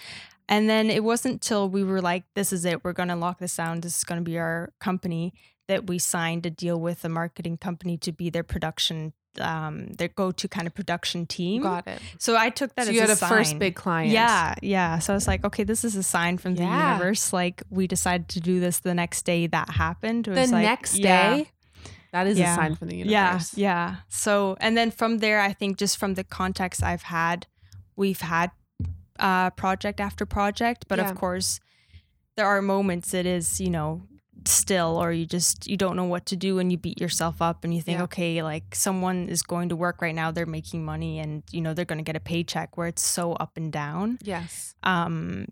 [0.49, 3.39] And then it wasn't till we were like, this is it, we're going to lock
[3.39, 5.33] this down, this is going to be our company,
[5.69, 10.09] that we signed a deal with a marketing company to be their production, um, their
[10.09, 11.62] go to kind of production team.
[11.62, 12.01] Got it.
[12.18, 14.11] So I took that So as you had a, a first big client.
[14.12, 14.99] Yeah, yeah.
[14.99, 17.32] So I was like, okay, this is a sign from the universe.
[17.32, 20.28] Like we decided to do this the next day that happened.
[20.28, 21.51] It The like, next yeah, day.
[22.12, 22.53] That is Yeah.
[22.53, 23.57] a sign from the Yeah, universe.
[23.57, 23.89] yeah.
[23.91, 23.97] yeah.
[24.09, 27.47] So and then from there, I think just from the context I've had,
[27.97, 28.51] we've had
[29.18, 30.87] uh, project after project.
[30.89, 31.11] But Yeah.
[31.11, 31.61] of course,
[32.37, 34.03] there are moments it is, you know,
[34.49, 37.64] still or you just you don't know what to do and you beat yourself up
[37.64, 38.05] and you think Yeah.
[38.05, 41.74] okay like someone is going to work right now they're making money and you know
[41.74, 44.74] they're going to get a paycheck where it's so up and down Yes.
[44.82, 45.47] um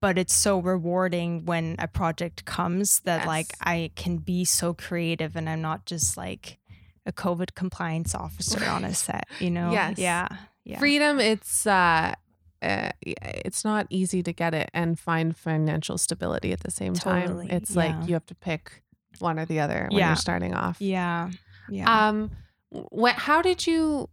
[0.00, 5.36] but it's so rewarding when a project comes that like i can be so creative
[5.36, 6.58] and i'm not just like
[7.06, 9.98] a covid compliance officer on a set you know Yes.
[9.98, 10.28] yeah
[10.64, 12.14] yeah Freedom, it's uh,
[12.62, 17.26] uh, it's not easy to get it and find financial stability at the same time.
[17.28, 17.76] Totally, It's yeah.
[17.98, 18.82] like you have to pick
[19.18, 20.08] one or the other when Yeah.
[20.10, 20.80] you're starting off.
[20.80, 21.30] yeah
[21.68, 22.30] yeah Um,
[22.70, 23.14] what?
[23.14, 24.08] How did you?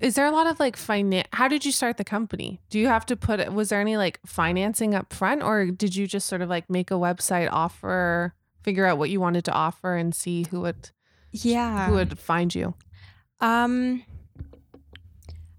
[0.00, 1.28] Is there a lot of like finance?
[1.32, 2.60] How did you start the company?
[2.70, 3.38] Do you have to put?
[3.40, 3.52] it?
[3.52, 6.90] Was there any like financing up front, or did you just sort of like make
[6.90, 10.90] a website offer, figure out what you wanted to offer, and see who would
[11.30, 12.74] yeah who would find you?
[13.40, 14.02] Um,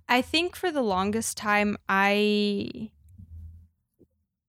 [0.08, 2.91] I think for the longest time, I,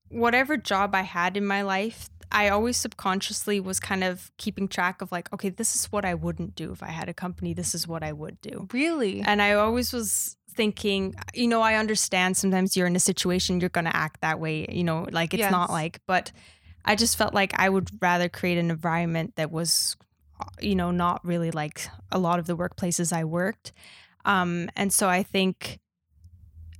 [0.08, 5.00] whatever job I had in my life, I always subconsciously was kind of keeping track
[5.00, 7.54] of like, okay, this is what I wouldn't do if I had a company.
[7.54, 8.68] This is what I would do.
[8.72, 9.20] Really?
[9.20, 13.70] And I always was thinking, you know, I understand sometimes you're in a situation, you're
[13.70, 15.50] going to act that way, you know, like it's Yes.
[15.52, 16.32] not like, but
[16.84, 19.96] I just felt like I would rather create an environment that was,
[20.40, 23.72] uh, you know, not really like a lot of the workplaces I worked.
[24.24, 25.80] Um, and so I think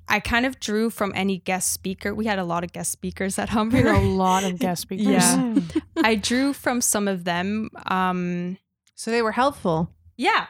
[0.09, 2.15] I kind of drew from any guest speaker.
[2.15, 3.83] We had a lot of guest speakers at Humber.
[3.83, 5.07] There are a lot of guest speakers.
[5.07, 5.55] Yeah.
[5.97, 7.71] I drew from some of them.
[7.87, 8.59] Um,
[8.95, 9.91] So they were helpful.
[10.17, 10.47] yeah,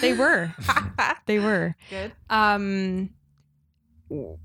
[0.00, 0.52] they were.
[1.26, 1.74] they were.
[1.90, 2.12] Good.
[2.30, 3.10] Um,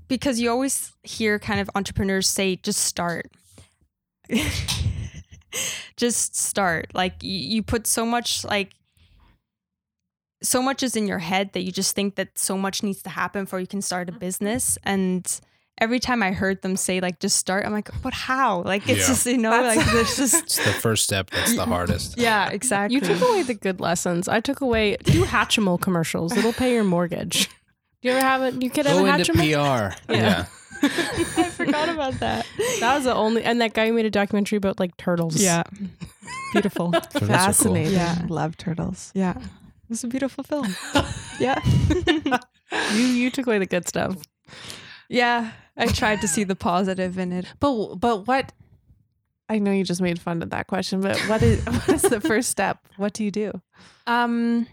[0.08, 3.26] because you always hear kind of entrepreneurs say, just start.
[5.96, 6.90] just start.
[6.94, 8.70] Like you, you put so much like
[10.42, 13.10] so much is in your head that you just think that so much needs to
[13.10, 14.18] happen before you can start a mm-hmm.
[14.18, 14.78] business.
[14.84, 15.40] And
[15.78, 18.62] every time I heard them say like just start, I'm like, but how?
[18.62, 19.06] Like it's Yeah.
[19.06, 22.18] just you know, like there's just It's the first step that's the hardest.
[22.18, 22.94] yeah, exactly.
[22.94, 24.28] You took away the good lessons.
[24.28, 26.36] I took away do Hatchimal commercials.
[26.36, 27.48] It'll pay your mortgage.
[28.02, 28.62] Do you ever have it?
[28.62, 29.96] You could have Go a into Hatchimal.
[30.06, 30.12] PR.
[30.14, 30.46] Yeah.
[30.84, 32.44] I forgot about that.
[32.80, 35.40] That was the only, and that guy who made a documentary about like turtles.
[35.40, 35.62] Yeah.
[36.52, 36.90] Beautiful.
[36.90, 37.28] Turtles are cool.
[37.28, 37.92] Fascinating.
[37.92, 38.26] Yeah.
[38.28, 39.12] Love turtles.
[39.14, 39.40] Yeah.
[39.92, 40.74] Was a beautiful film.
[41.38, 41.60] yeah.
[42.94, 44.16] You you took away the good stuff.
[45.10, 45.52] yeah.
[45.76, 47.44] I tried to see the positive in it.
[47.60, 48.52] But but what?
[49.50, 52.18] I know you just made fun of that question, but what is what is the
[52.18, 52.78] first step?
[52.96, 53.52] What do you do?
[54.06, 54.66] Um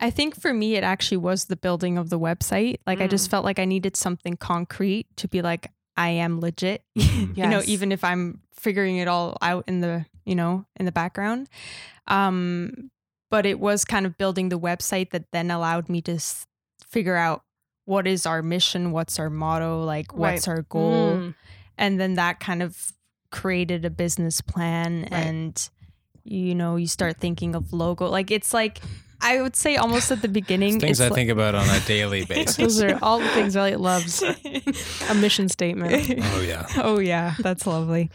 [0.00, 2.78] I think for me it actually was the building of the website.
[2.84, 6.82] Like I just felt like I needed something concrete to be like I am legit.
[6.94, 10.90] you know, even if I'm figuring it all out in the, you know, in the
[10.92, 11.48] background.
[12.08, 12.90] Um
[13.30, 16.46] but it was kind of building the website that then allowed me to s-
[16.86, 17.42] figure out
[17.84, 21.16] what is our mission, what's our motto, like what's our goal.
[21.16, 21.34] Mm.
[21.78, 22.92] and then that kind of
[23.30, 25.68] created a business plan and
[26.24, 28.80] you know you start thinking of logo like it's like
[29.20, 31.80] i would say almost at the beginning Things it's I like- think about on a
[31.80, 32.56] daily basis.
[32.56, 34.22] Those are all the things Elliot loves.
[35.10, 36.20] A mission statement.
[36.34, 36.66] Oh yeah.
[36.78, 38.10] oh yeah that's lovely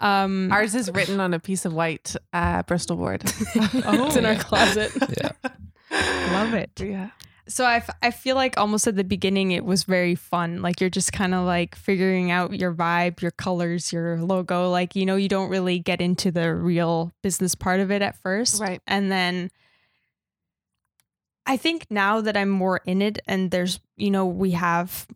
[0.00, 3.22] um Ours is written on a piece of white uh, Bristol board.
[3.54, 4.92] it's in our closet.
[5.18, 5.32] Yeah.
[6.32, 7.10] love it yeah.
[7.46, 10.80] so I, f- I feel like almost at the beginning it was very fun like
[10.80, 15.06] you're just kind of like figuring out your vibe your colors your logo like you
[15.06, 18.80] know you don't really get into the real business part of it at first Right.
[18.86, 19.50] and then
[21.46, 25.06] I think now that I'm more in it and there's, you know, we have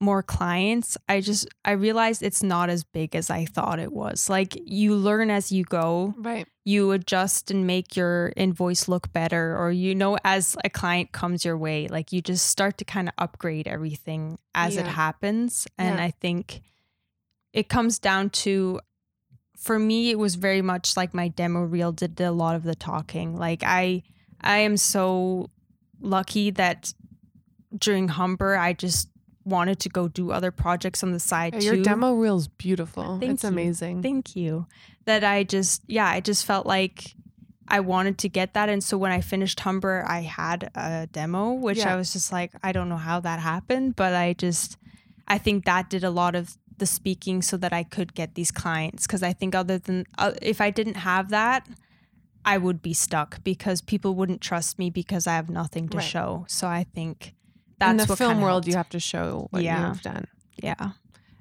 [0.00, 4.28] more clients, I just I realized it's not as big as I thought it was.
[4.30, 6.46] Like you learn as you go, Right.
[6.64, 11.44] you adjust and make your invoice look better or you know as a client comes
[11.44, 15.96] your way, like you just start to kind of upgrade everything as it happens and
[15.98, 16.04] Yeah.
[16.04, 16.60] I think
[17.52, 18.80] it comes down to
[19.56, 22.76] for me it was very much like my demo reel did a lot of the
[22.76, 23.36] talking.
[23.36, 24.04] Like I
[24.40, 25.50] I am so
[26.00, 26.92] lucky that
[27.76, 29.08] during Humber I just
[29.44, 31.66] wanted to go do other projects on the side Yeah, too.
[31.76, 33.18] Your demo reel is beautiful.
[33.18, 33.48] Thank it's you.
[33.48, 34.02] amazing.
[34.02, 34.66] Thank you.
[35.06, 37.14] That I just yeah, I just felt like
[37.66, 41.52] I wanted to get that and so when I finished Humber I had a demo
[41.52, 41.94] which Yeah.
[41.94, 44.76] I was just like I don't know how that happened but I just
[45.26, 48.50] I think that did a lot of the speaking so that I could get these
[48.50, 51.66] clients because I think other than uh, if I didn't have that
[52.54, 56.06] I would be stuck because people wouldn't trust me because I have nothing to Right.
[56.14, 56.44] show.
[56.48, 57.34] So I think
[57.78, 59.88] that's in the what film kinda world, you have to show what Yeah.
[59.88, 60.24] you've done.
[60.62, 60.90] yeah.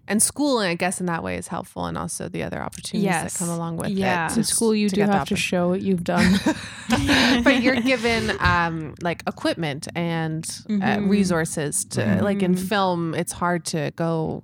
[0.09, 3.33] And school, I guess, in that way is helpful, and also the other opportunities Yes.
[3.33, 4.27] that come along with Yeah.
[4.27, 4.37] it.
[4.37, 6.39] In to- school, you to do have to show what you've done.
[7.43, 11.09] but you're given um, like equipment and uh, Mhm.
[11.09, 12.67] resources to like in Mhm.
[12.69, 13.13] film.
[13.15, 14.43] It's hard to go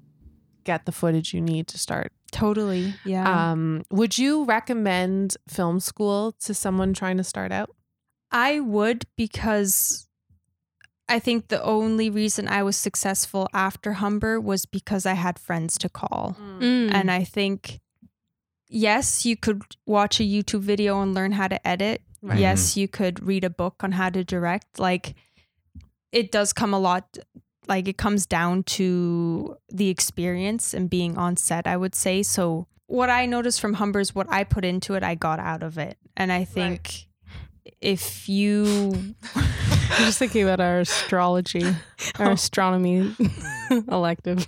[0.66, 2.12] get the footage you need to start.
[2.34, 2.96] Totally.
[3.06, 3.52] Yeah.
[3.52, 7.70] Um, would you recommend film school to someone trying to start out?
[8.32, 10.08] I would because
[11.08, 15.78] I think the only reason I was successful after Humber was because I had friends
[15.80, 16.36] to call.
[16.60, 16.94] Mm.
[16.94, 17.82] And I think,
[18.68, 22.02] yes, you could watch a YouTube video and learn how to edit.
[22.22, 22.40] Right.
[22.40, 24.80] Yes, you could read a book on how to direct.
[24.80, 25.16] Like,
[26.12, 27.18] it does come a lot,
[27.68, 32.24] like, it comes down to the experience and being on set, I would say.
[32.24, 35.64] So, what I noticed from Humber is what I put into it, I got out
[35.64, 35.98] of it.
[36.16, 37.08] And I think
[37.82, 41.64] if you I'm just thinking about our astrology,
[42.18, 43.16] our astronomy
[43.88, 44.48] elective.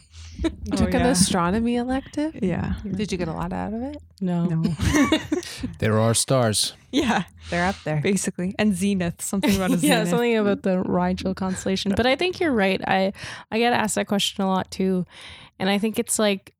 [0.65, 2.35] You Oh, took an astronomy elective.
[2.41, 3.97] yeah Did you get a lot out of it?
[4.21, 4.63] No.
[5.79, 6.73] There are stars.
[6.91, 8.01] yeah They're up there.
[8.01, 9.83] basically and zenith something about a zenith.
[9.83, 11.93] yeah, something about the Rigel constellation.
[11.95, 12.81] But I think you're right.
[12.87, 13.13] I
[13.51, 15.05] I get asked that question a lot too,
[15.59, 16.53] and I think it's like,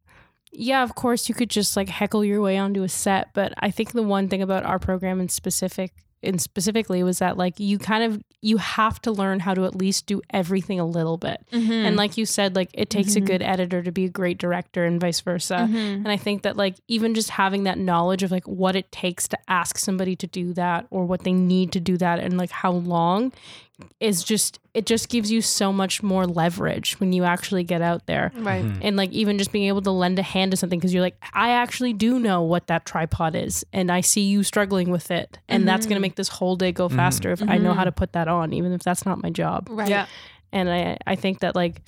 [0.52, 3.72] yeah, of course you could just like heckle your way onto a set, but I
[3.72, 5.92] think the one thing about our program in specific,
[6.26, 9.76] in specifically, was that like you kind of you have to learn how to at
[9.76, 11.44] least do everything a little bit.
[11.52, 11.72] Mm-hmm.
[11.72, 13.18] And like you said, like it takes Mhm.
[13.18, 15.56] a good editor to be a great director, and vice versa.
[15.68, 15.76] Mm-hmm.
[15.76, 19.28] And I think that like even just having that knowledge of like what it takes
[19.30, 22.52] to ask somebody to do that or what they need to do that and like
[22.52, 23.34] how long
[24.00, 28.06] is just it just gives you so much more leverage when you actually get out
[28.08, 28.32] there.
[28.38, 28.64] Right.
[28.64, 28.80] Mhm.
[28.82, 31.16] And like even just being able to lend a hand to something because you're like,
[31.34, 35.38] I actually do know what that tripod is, and I see you struggling with it,
[35.50, 36.04] and that's gonna Mhm.
[36.04, 36.96] make this whole day go Mhm.
[36.96, 37.86] faster if I know how Mhm.
[37.86, 39.68] to put that on, even if that's not my job.
[39.70, 39.90] Right.
[39.90, 40.06] Yeah.
[40.52, 41.82] And I I think that like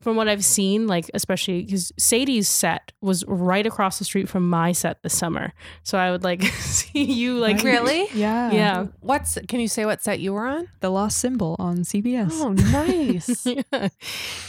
[0.00, 4.48] from what I've seen, like especially because Sadie's set was right across the street from
[4.48, 8.08] my set this summer, so I would like see you like Really?
[8.14, 8.50] Yeah.
[8.50, 8.86] yeah.
[9.00, 10.68] What's can you say what set you were on?
[10.80, 12.30] The Lost Symbol on CBS.
[12.34, 13.46] Oh, nice.
[13.46, 13.88] yeah,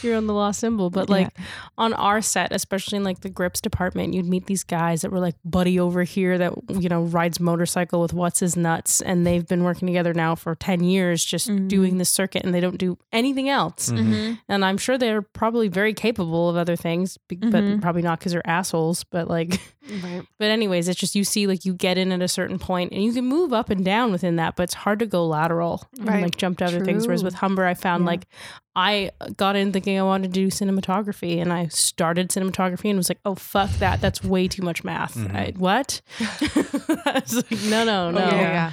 [0.02, 0.90] you're on the lost symbol.
[0.90, 1.30] But like
[1.78, 5.20] on our set, especially in like the grips department, you'd meet these guys that were
[5.20, 9.48] like buddy over here that you know rides motorcycle with what's his nuts, and they've
[9.48, 11.68] been working together now for ten years, just Mhm.
[11.68, 13.90] doing this circuit, and they don't do anything else.
[13.90, 14.02] Mhm.
[14.02, 14.34] Mm-hmm.
[14.50, 17.82] And I'm sure they're probably very capable of other things, be- but Mhm.
[17.82, 19.04] probably not because they're assholes.
[19.06, 19.60] But like,
[20.04, 20.22] right.
[20.38, 23.04] but anyways, it's just you see like you get in at a certain point, and
[23.04, 26.06] you can move up and down within that, but it's hard to go lateral and
[26.22, 27.08] like jump to other things.
[27.08, 28.08] Whereas with Humber, I found Yeah.
[28.12, 28.28] like
[28.76, 33.10] I got in thinking I wanted to do cinematography, and I started cinematography and was
[33.10, 35.16] like, oh fuck that, that's way too much math.
[35.16, 35.36] Mhm.
[35.36, 36.02] I, what?
[36.20, 38.20] I was like, no, no, no.
[38.20, 38.72] Oh, yeah, yeah.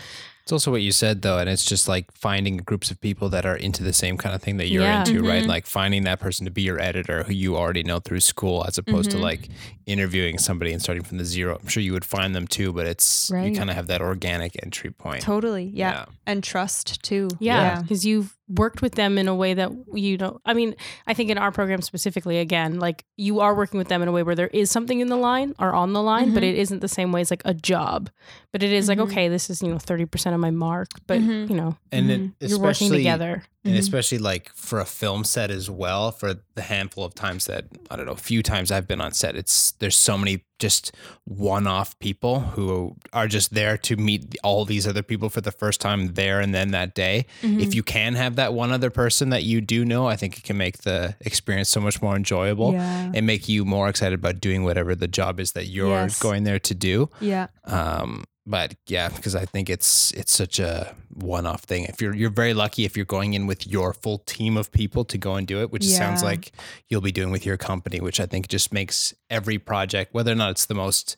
[0.48, 3.44] It's also what you said though, and it's just like finding groups of people that
[3.44, 5.00] are into the same kind of thing that you're Yeah.
[5.00, 5.44] into, right?
[5.44, 5.46] Mhm.
[5.46, 8.78] Like finding that person to be your editor who you already know through school, as
[8.78, 9.20] opposed to Mhm.
[9.24, 9.50] like
[9.84, 11.58] interviewing somebody and starting from the zero.
[11.60, 14.56] I'm sure you would find them too, but it's you kind of have that organic
[14.62, 15.20] entry point.
[15.20, 15.70] Totally.
[15.74, 16.06] Yeah.
[16.26, 17.28] And trust too.
[17.40, 20.40] Yeah, because you've worked with them in a way that you don't.
[20.46, 20.74] I mean,
[21.06, 24.12] I think in our program specifically, again, like you are working with them in a
[24.12, 26.50] way where there is something in the line or on the line, but Mhm.
[26.50, 28.08] it isn't the same way as like a job.
[28.52, 29.02] But it is like, Mhm.
[29.10, 31.50] okay, this is you know thirty percent of my mark, but Mhm.
[31.50, 32.32] you know, And it, Mhm.
[32.40, 33.44] you're working together.
[33.68, 33.84] And Mhm.
[33.86, 37.96] especially like for a film set as well for the handful of times that i
[37.96, 40.90] don't know a few times i've been on set it's there's so many just
[41.24, 45.80] one-off people who are just there to meet all these other people for the first
[45.80, 47.60] time there and then that day Mm-hmm.
[47.60, 50.42] if you can have that one other person that you do know i think it
[50.44, 53.12] can make the experience so much more enjoyable Yeah.
[53.14, 56.18] and make you more excited about doing whatever the job is that you're Yes.
[56.18, 57.46] going there to do Yeah.
[57.64, 61.84] um, but yeah, because I think it's it's such a one-off thing.
[61.84, 65.04] If you're you're very lucky if you're going in with your full team of people
[65.04, 66.52] to go and do it, which it sounds like
[66.88, 70.36] you'll be doing with your company, which I think just makes every project, whether or
[70.36, 71.16] not it's the most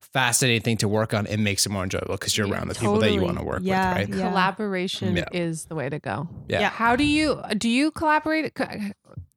[0.00, 2.74] fascinating thing to work on, it makes it more enjoyable because you're Yeah, around the
[2.74, 4.18] people that you want to work Yeah, with, right?
[4.18, 4.28] yeah.
[4.28, 5.24] Collaboration Yeah.
[5.32, 6.28] is the way to go.
[6.48, 6.60] Yeah.
[6.60, 6.70] Yeah.
[6.70, 8.56] How do you do you collaborate?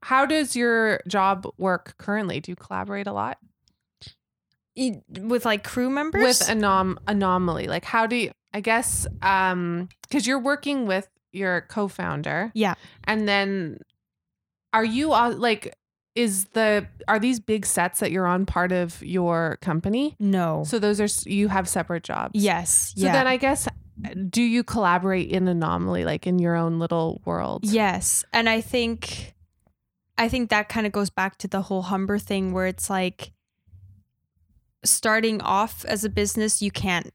[0.01, 2.39] How does your job work currently?
[2.39, 3.37] Do you collaborate a lot
[4.75, 6.23] With like crew members?
[6.23, 7.67] with anom- anomaly?
[7.67, 8.31] Like how do you?
[8.53, 12.51] I guess um because you're working with your co-founder.
[12.53, 12.75] Yeah.
[13.03, 13.79] and then
[14.71, 15.73] are you all like?
[16.15, 20.15] Is the are these big sets that you're on part of your company?
[20.19, 20.63] no.
[20.67, 22.31] So those are you have separate jobs.
[22.35, 22.93] yes.
[22.95, 23.13] So yeah.
[23.13, 23.67] then I guess
[24.29, 27.63] do you collaborate in anomaly like in your own little world?
[27.63, 28.23] Yes.
[28.33, 29.33] And I think
[30.17, 33.31] I think that kind of goes back to the whole Humber thing where it's like
[34.83, 37.13] starting off as a business, you can't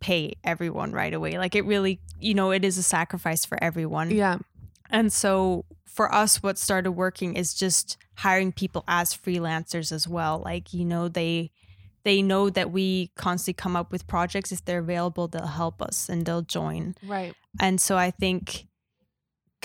[0.00, 1.38] pay everyone right away.
[1.38, 4.10] Like it really, you know, it is a sacrifice for everyone.
[4.10, 4.38] Yeah.
[4.90, 10.42] And so for us, what started working is just hiring people as freelancers as well.
[10.44, 11.50] Like, you know, they
[12.04, 14.52] they know that we constantly come up with projects.
[14.52, 16.94] If they're available, they'll help us and they'll join.
[17.02, 17.34] Right.
[17.58, 18.66] And so I think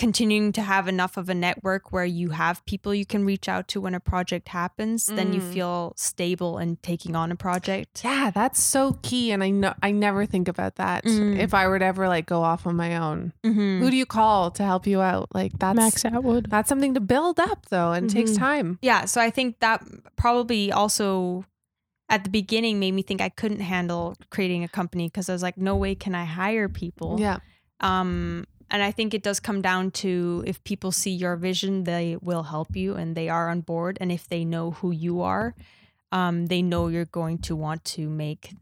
[0.00, 3.68] continuing to have enough of a network where you have people you can reach out
[3.68, 5.52] to when a project happens, then you Mm.
[5.52, 8.00] feel stable in taking on a project.
[8.02, 9.30] Yeah, that's so key.
[9.30, 11.04] And I know I never think about that.
[11.04, 11.38] Mm.
[11.38, 13.34] If I were to ever like go off on my own.
[13.44, 13.80] Mm-hmm.
[13.82, 15.28] Who do you call to help you out?
[15.34, 16.48] Like that's Max Atwood.
[16.48, 18.38] that's something to build up though and takes Mhm.
[18.38, 18.78] time.
[18.80, 19.84] Yeah, so I think that
[20.16, 21.44] probably also
[22.08, 25.42] at the beginning made me think I couldn't handle creating a company because I was
[25.42, 27.18] like, no way can I hire people.
[27.20, 27.38] Yeah.
[27.80, 32.16] Um, and I think it does come down to if people see your vision, they
[32.20, 33.98] will help you and they are on board.
[34.00, 35.54] And if they know who you are,
[36.12, 38.54] um, they know you're going to want to make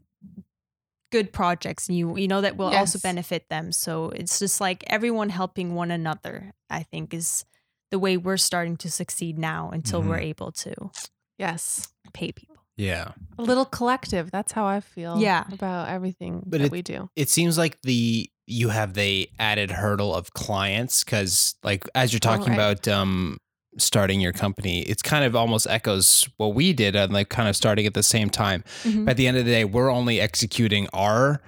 [1.11, 3.71] good projects and you you know that will also benefit them.
[3.71, 7.45] So it's just like everyone helping one another, I think is
[7.91, 10.91] the way we're starting to succeed now until we're able to
[11.39, 11.87] Yes.
[12.13, 12.57] pay people.
[12.77, 13.13] Yeah.
[13.39, 14.29] A little collective.
[14.29, 15.45] That's how I feel Yeah.
[15.51, 17.09] about everything But that it- we do.
[17.15, 22.19] it seems like the you have the added hurdle of clients because like as you're
[22.19, 22.55] talking right.
[22.55, 23.37] about um
[23.77, 27.55] starting your company it's kind of almost echoes what we did and like kind of
[27.55, 29.05] starting at the same time Mhm.
[29.05, 31.41] but at the end of the day we're only executing our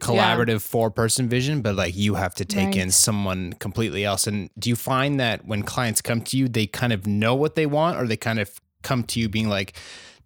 [0.00, 4.48] collaborative four person vision but like you have to take in someone completely else and
[4.56, 7.66] do you find that when clients come to you they kind of know what they
[7.66, 9.76] want or they kind of come to you being like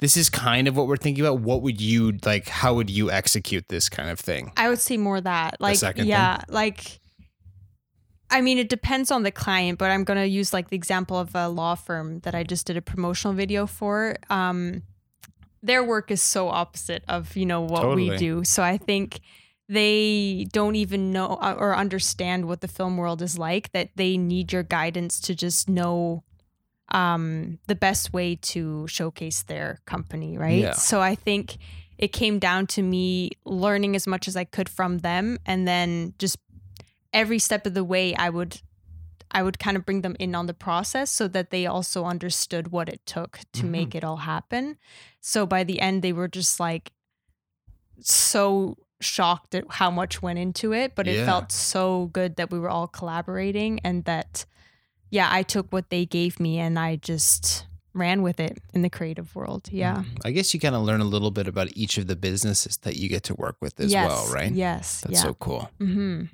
[0.03, 3.09] this is kind of what we're thinking about what would you like how would you
[3.11, 5.61] execute this kind of thing I would say more that.
[5.61, 6.11] Like second thing?
[6.11, 7.01] yeah, like
[8.33, 11.19] I mean, it depends on the client, but I'm going to use like the example
[11.19, 14.17] of a law firm that I just did a promotional video for.
[14.31, 14.85] Um,
[15.63, 18.43] their work is so opposite of, you know, what we do.
[18.43, 19.21] So I think
[19.69, 24.17] they don't even know uh, or understand what the film world is like, that they
[24.17, 26.25] need your guidance to just know
[26.93, 30.61] um, the best way to showcase their company, right?
[30.61, 30.73] Yeah.
[30.73, 31.57] So I think
[31.99, 36.15] it came down to me learning as much as I could from them and then
[36.19, 36.39] just
[37.13, 38.61] every step of the way I would
[39.35, 42.69] I would kind of bring them in on the process so that they also understood
[42.71, 43.71] what it took to Mhm.
[43.71, 44.77] make it all happen.
[45.23, 46.93] So by the end they were just like
[48.01, 51.25] so shocked at how much went into it, but it Yeah.
[51.27, 54.45] felt so good that we were all collaborating and that
[55.13, 58.89] yeah, I took what they gave me and I just ran with it in the
[58.89, 59.69] creative world.
[59.71, 60.05] Yeah.
[60.25, 62.97] I guess you kind of learn a little bit about each of the businesses that
[62.97, 64.09] you get to work with as yes.
[64.09, 64.51] well, right?
[64.51, 65.03] Yes.
[65.03, 65.23] That's yeah.
[65.23, 65.71] so cool.
[65.79, 66.25] hmm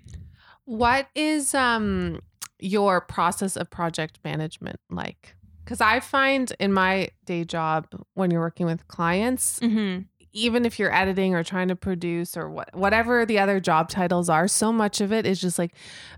[0.65, 2.21] What is um
[2.61, 5.35] your process of project management like?
[5.65, 10.03] Because I find in my day job when you're working with clients, hmm
[10.35, 14.29] even if you're editing or trying to produce or what, whatever the other job titles
[14.29, 15.73] are, so much of it is just like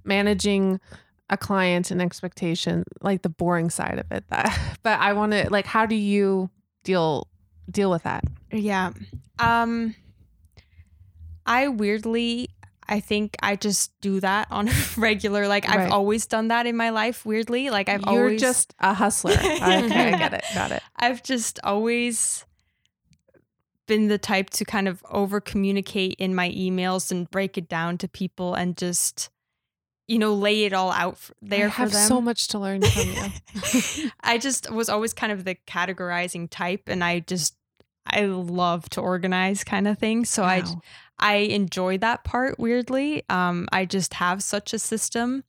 [0.05, 0.81] managing
[1.31, 4.25] a client and expectation, like the boring side of it.
[4.29, 6.51] That, but I want to like, how do you
[6.85, 7.29] deal
[7.71, 8.25] deal with that?
[8.53, 8.93] Yeah.
[9.39, 9.95] Um
[11.47, 12.51] I weirdly
[12.89, 16.77] I think I just do that on a regular like I've always done that in
[16.77, 17.71] my life weirdly.
[17.71, 19.33] Like I've you're always just a hustler.
[19.35, 20.45] okay, I get it.
[20.53, 20.83] Got it.
[20.97, 22.45] I've just always
[23.87, 27.99] been the type to kind of over communicate in my emails and break it down
[27.99, 29.31] to people and just
[30.11, 32.83] you know lay it all out f- there I for have so much to learn
[32.83, 34.11] from you.
[34.23, 37.55] I just was always kind of the categorizing type and I just
[38.05, 40.25] I love to organize kind of thing.
[40.25, 40.83] So I Wow.
[41.21, 43.23] I enjoy that part weirdly.
[43.29, 45.45] Um I just have such a system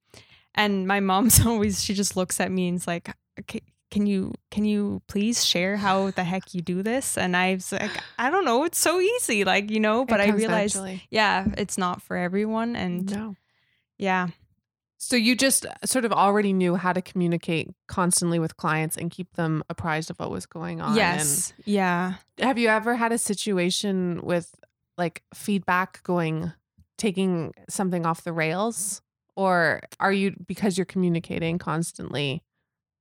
[0.53, 3.09] and my mom's always she just looks at me and is like
[3.39, 7.55] okay can you can you please share how the heck you do this and I
[7.55, 11.01] was like I don't know it's so easy like you know but I realized naturally.
[11.09, 13.36] yeah it's not for everyone and no.
[13.97, 14.28] yeah
[15.04, 19.34] So you just sort of already knew how to communicate constantly with clients and keep
[19.34, 20.95] them apprised of what was going on.
[20.95, 24.54] yes yeah have you ever had a situation with
[24.99, 26.54] like feedback going
[26.99, 29.02] taking something off the rails?
[29.36, 32.43] Or are you because you're communicating constantly,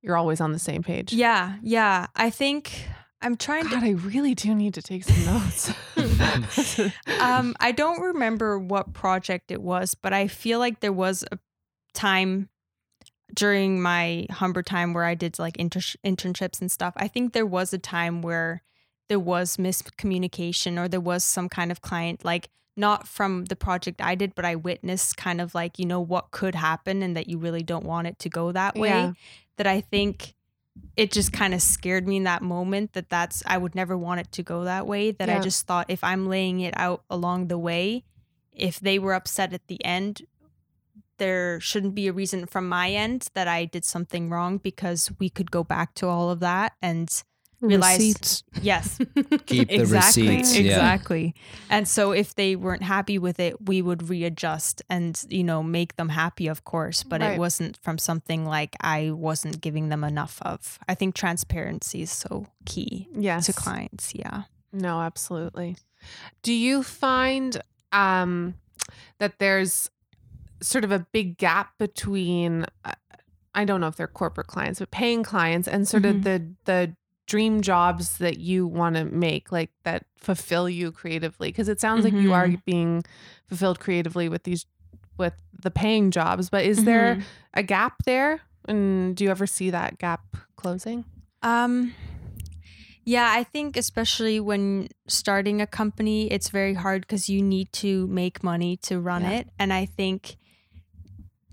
[0.01, 1.13] you're always on the same page?
[1.13, 2.87] yeah yeah I think
[3.21, 5.71] I'm trying to God, I really do need to take some notes.
[7.19, 11.37] um, I don't remember what project it was, but I feel like there was a
[11.93, 12.49] time
[13.33, 16.93] during my Humber time where I did like inter- internships and stuff.
[16.97, 18.61] I think there was a time where
[19.07, 24.01] there was miscommunication or there was some kind of client like not from the project
[24.01, 27.27] I did, but I witnessed kind of like, you know, what could happen and that
[27.27, 28.89] you really don't want it to go that way.
[28.89, 29.13] Yeah.
[29.57, 30.35] That I think
[30.95, 34.21] it just kind of scared me in that moment that that's I would never want
[34.21, 35.11] it to go that way.
[35.11, 38.03] That I just thought if I'm laying it out along the way,
[38.53, 40.21] if they were upset at the end,
[41.21, 45.29] there shouldn't be a reason from my end that I did something wrong because we
[45.29, 47.07] could go back to all of that and
[47.61, 48.43] realize Receipts.
[48.61, 48.97] yes
[49.45, 50.57] Keep the exactly receipts.
[50.57, 50.71] Yeah.
[50.71, 51.35] exactly
[51.69, 55.95] and so if they weren't happy with it we would readjust and you know make
[55.95, 57.33] them happy of course but Right.
[57.33, 62.11] it wasn't from something like i wasn't giving them enough of i think transparency is
[62.11, 63.45] so key yes.
[63.45, 64.43] to clients yeah
[64.73, 65.75] No, absolutely.
[66.41, 67.61] Do you find
[67.91, 68.55] um,
[69.19, 69.91] that there's
[70.61, 72.91] sort of a big gap between uh,
[73.53, 76.23] I don't know if they're corporate clients, but paying clients and sort of Mhm.
[76.23, 76.95] the the
[77.27, 82.03] dream jobs that you want to make like that fulfill you creatively because it sounds
[82.03, 82.65] like you are Mhm.
[82.65, 83.03] being
[83.47, 84.65] fulfilled creatively with these
[85.17, 87.23] with the paying jobs but is there Mhm.
[87.53, 91.05] a gap there and do you ever see that gap closing
[91.41, 91.93] Um,
[93.05, 98.07] yeah, I think especially when starting a company, it's very hard because you need to
[98.07, 99.39] make money to run Yeah.
[99.39, 99.49] it.
[99.57, 100.37] And I think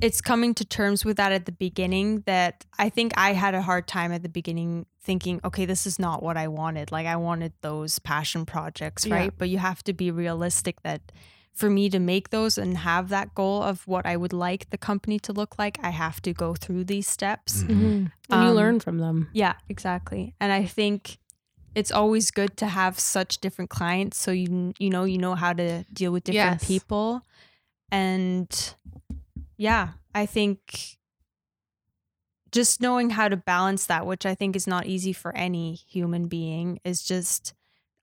[0.01, 3.62] it's coming to terms with that at the beginning that I think I had a
[3.62, 6.92] hard time at the beginning thinking, okay, this is not what I wanted.
[6.92, 9.14] Like I wanted those passion projects, Yeah.
[9.16, 9.32] right?
[9.36, 11.01] But you have to be realistic that
[11.53, 14.78] for me to make those and have that goal of what I would like the
[14.78, 17.64] company to look like, I have to go through these steps.
[17.64, 18.12] Mhm.
[18.30, 19.28] And you Um, learn from them.
[19.32, 20.34] Yeah, exactly.
[20.38, 21.18] And I think
[21.74, 25.53] it's always good to have such different clients so you you know you know how
[25.53, 26.66] to deal with different Yes.
[26.68, 27.22] people.
[27.90, 28.74] And
[29.59, 30.98] yeah, I think
[32.50, 36.28] just knowing how to balance that, which I think is not easy for any human
[36.28, 37.54] being, is just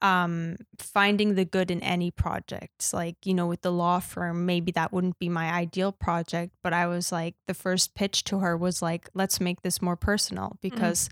[0.01, 4.69] um finding the good in any project like you know with the law firm maybe
[4.73, 8.57] that wouldn't be my ideal project but i was like the first pitch to her
[8.57, 11.07] was like let's make this more personal because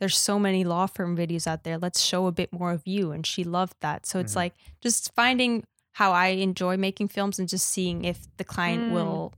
[0.00, 3.10] there's so many law firm videos out there let's show a bit more of you
[3.10, 4.36] and she loved that so it's Mhm.
[4.36, 8.90] like just finding how i enjoy making films and just seeing if the client Mm.
[8.92, 9.32] will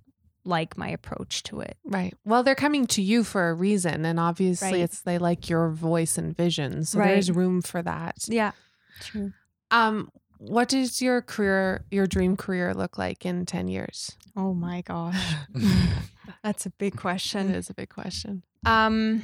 [0.49, 2.15] like my approach to it Right.
[2.25, 4.81] Well, they're coming to you for a reason, and obviously, Right.
[4.81, 7.09] it's they like your voice and vision, so Right.
[7.13, 8.17] there's room for that.
[8.27, 8.53] yeah
[9.01, 9.33] true
[9.71, 14.17] Um, what does your career, your dream career, look like in ten years?
[14.37, 15.35] oh my gosh
[16.45, 18.43] that's a big question It is a big question.
[18.65, 19.23] Um,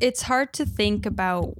[0.00, 1.54] it's hard to think about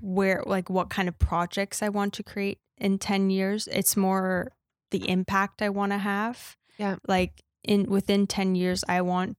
[0.00, 3.68] where, like, what kind of projects I want to create in 10 years.
[3.70, 4.52] It's more
[4.90, 6.56] the impact I want to have.
[6.78, 6.96] Yeah.
[7.06, 9.36] Like, in within 10 years, I want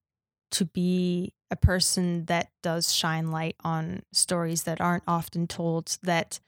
[0.52, 6.40] to be a person that does shine light on stories that aren't often told, that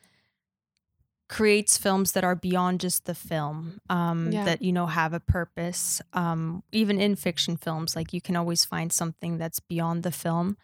[1.29, 4.43] creates films that are beyond just the film um, Yeah.
[4.43, 8.65] that you know have a purpose um, even in fiction films like you can always
[8.65, 10.57] find something that's beyond the film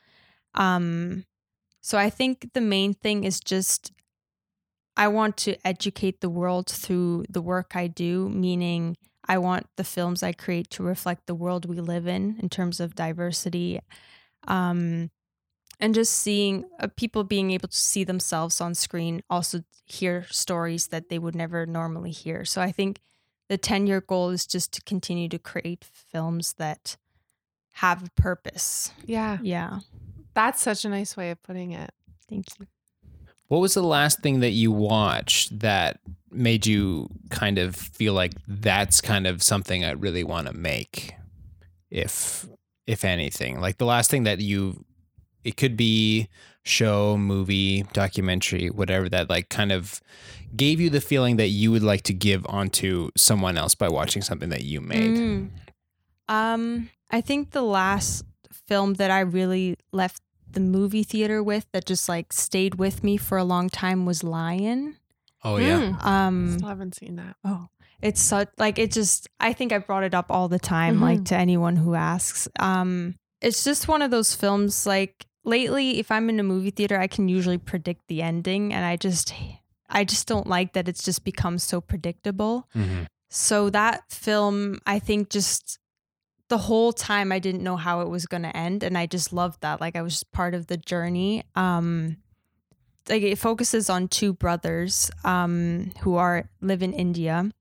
[0.55, 1.23] um,
[1.79, 3.93] so i think the main thing is just
[4.97, 9.83] i want to educate the world through the work i do meaning i want the
[9.83, 13.79] films i create to reflect the world we live in in terms of diversity
[14.47, 15.09] um,
[15.79, 20.87] and just seeing uh, people being able to see themselves on screen also hear stories
[20.87, 22.45] that they would never normally hear.
[22.45, 22.99] So i think
[23.49, 26.97] the 10 year goal is just to continue to create films that
[27.73, 28.91] have a purpose.
[29.05, 29.79] Yeah, yeah.
[30.33, 31.91] That's such a nice way of putting it.
[32.27, 32.67] thank you
[33.47, 35.99] What was the last thing that you watched that
[36.31, 41.13] made you kind of feel like that's kind of something I really want to make?
[41.89, 42.47] If
[42.85, 44.85] if anything, like the last thing that you
[45.43, 46.27] it could be
[46.63, 50.01] show, movie, documentary, whatever that like kind of
[50.55, 54.21] gave you the feeling that you would like to give onto someone else by watching
[54.21, 55.17] something that you made.
[55.17, 55.49] Mm.
[56.27, 60.21] Um, I think the last film that I really left
[60.51, 64.23] the movie theater with that just like stayed with me for a long time was
[64.23, 64.97] Lion.
[65.43, 65.79] Oh yeah.
[65.79, 66.03] Mm.
[66.05, 67.35] Um, Still haven't seen that.
[67.43, 67.67] Oh,
[68.01, 69.27] it's such like it just.
[69.39, 71.01] I think I brought it up all the time, Mhm.
[71.01, 72.47] like to anyone who asks.
[72.59, 74.85] Um, it's just one of those films.
[74.85, 78.83] Like lately, if I'm in a movie theater, I can usually predict the ending, and
[78.85, 79.33] I just,
[79.89, 82.67] I just don't like that it's just become so predictable.
[82.75, 83.07] Mhm.
[83.29, 85.79] So that film, I think, just
[86.49, 89.33] the whole time I didn't know how it was going to end, and I just
[89.33, 89.81] loved that.
[89.81, 91.43] Like I was part of the journey.
[91.55, 92.17] Um,
[93.09, 97.51] like it focuses on two brothers um, who are live in India,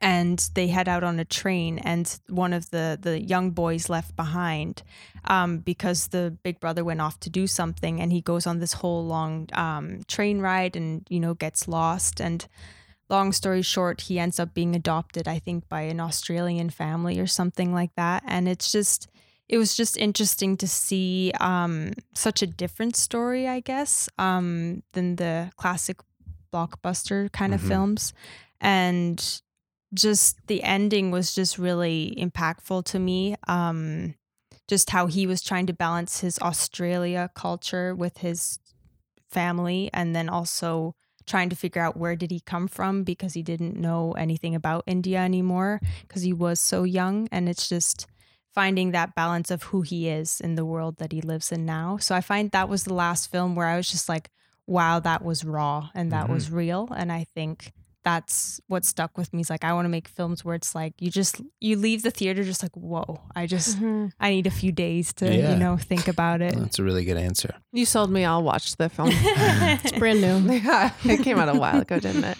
[0.00, 4.16] and they head out on a train, and one of the the young boys left
[4.16, 4.82] behind
[5.24, 8.74] um, because the big brother went off to do something, and he goes on this
[8.74, 12.48] whole long um, train ride, and you know gets lost and
[13.08, 17.26] long story short, he ends up being adopted, I think, by an Australian family or
[17.26, 18.22] something like that.
[18.26, 19.08] And it's just,
[19.48, 25.16] it was just interesting to see um, such a different story, I guess, um, than
[25.16, 26.00] the classic
[26.52, 27.68] blockbuster kind of Mhm.
[27.68, 28.12] films.
[28.60, 29.40] And
[29.94, 33.36] just the ending was just really impactful to me.
[33.46, 34.14] Um,
[34.66, 38.58] just how he was trying to balance his Australia culture with his
[39.30, 40.94] family and then also
[41.28, 44.82] trying to figure out where did he come from because he didn't know anything about
[44.86, 48.06] India anymore because he was so young and it's just
[48.54, 51.96] finding that balance of who he is in the world that he lives in now.
[51.98, 54.30] So I find that was the last film where I was just like
[54.66, 56.30] wow that was raw and that Mhm.
[56.30, 57.72] was real and I think
[58.08, 60.94] that's what stuck with me is like I want to make films where it's like
[61.04, 64.12] you just you leave the theater just like whoa I just Mhm.
[64.18, 65.50] I need a few days to Yeah.
[65.52, 66.54] you know think about it.
[66.56, 67.50] That's a really good answer.
[67.72, 68.24] You sold me.
[68.24, 69.10] I'll watch the film.
[69.84, 70.36] It's brand new.
[70.68, 72.38] yeah, it came out a while ago, didn't it?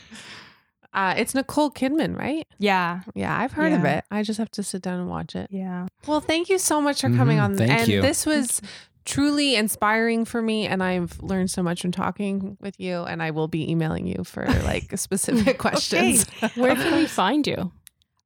[1.01, 2.47] Uh, it's Nicole Kidman, right?
[2.59, 4.05] yeah, Yeah, I've heard of it.
[4.11, 5.49] I just have to sit down and watch it.
[5.51, 5.87] yeah.
[6.09, 7.57] Well, thank you so much for coming Mhm, on.
[7.59, 8.01] thank and you.
[8.01, 8.63] this was
[9.05, 13.31] truly inspiring for me and I've learned so much from talking with you and I
[13.31, 16.27] will be emailing you for like specific questions.
[16.43, 16.61] Okay.
[16.61, 17.73] Where can we find you?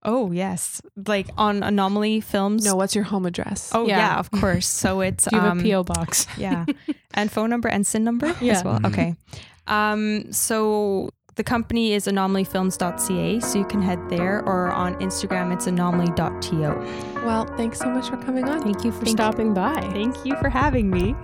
[0.04, 2.64] Oh yes, like on Anomaly Films.
[2.64, 3.70] no, what's your home address?
[3.72, 4.18] Oh yeah.
[4.18, 4.66] of course.
[4.66, 6.26] So it's Do you have um, a PO box?
[6.36, 6.64] yeah,
[7.14, 8.54] and phone number and SIN number Yeah.
[8.54, 8.80] as well.
[8.80, 8.86] Mhm.
[8.86, 9.14] Okay.
[9.68, 10.32] Um.
[10.32, 17.22] So the company is anomalyfilms.ca, so you can head there, or on Instagram it's anomaly.to.
[17.24, 18.62] Well, thanks so much for coming on.
[18.62, 19.12] Thank you for Thank you.
[19.12, 19.80] stopping by.
[19.92, 21.14] Thank you for having me.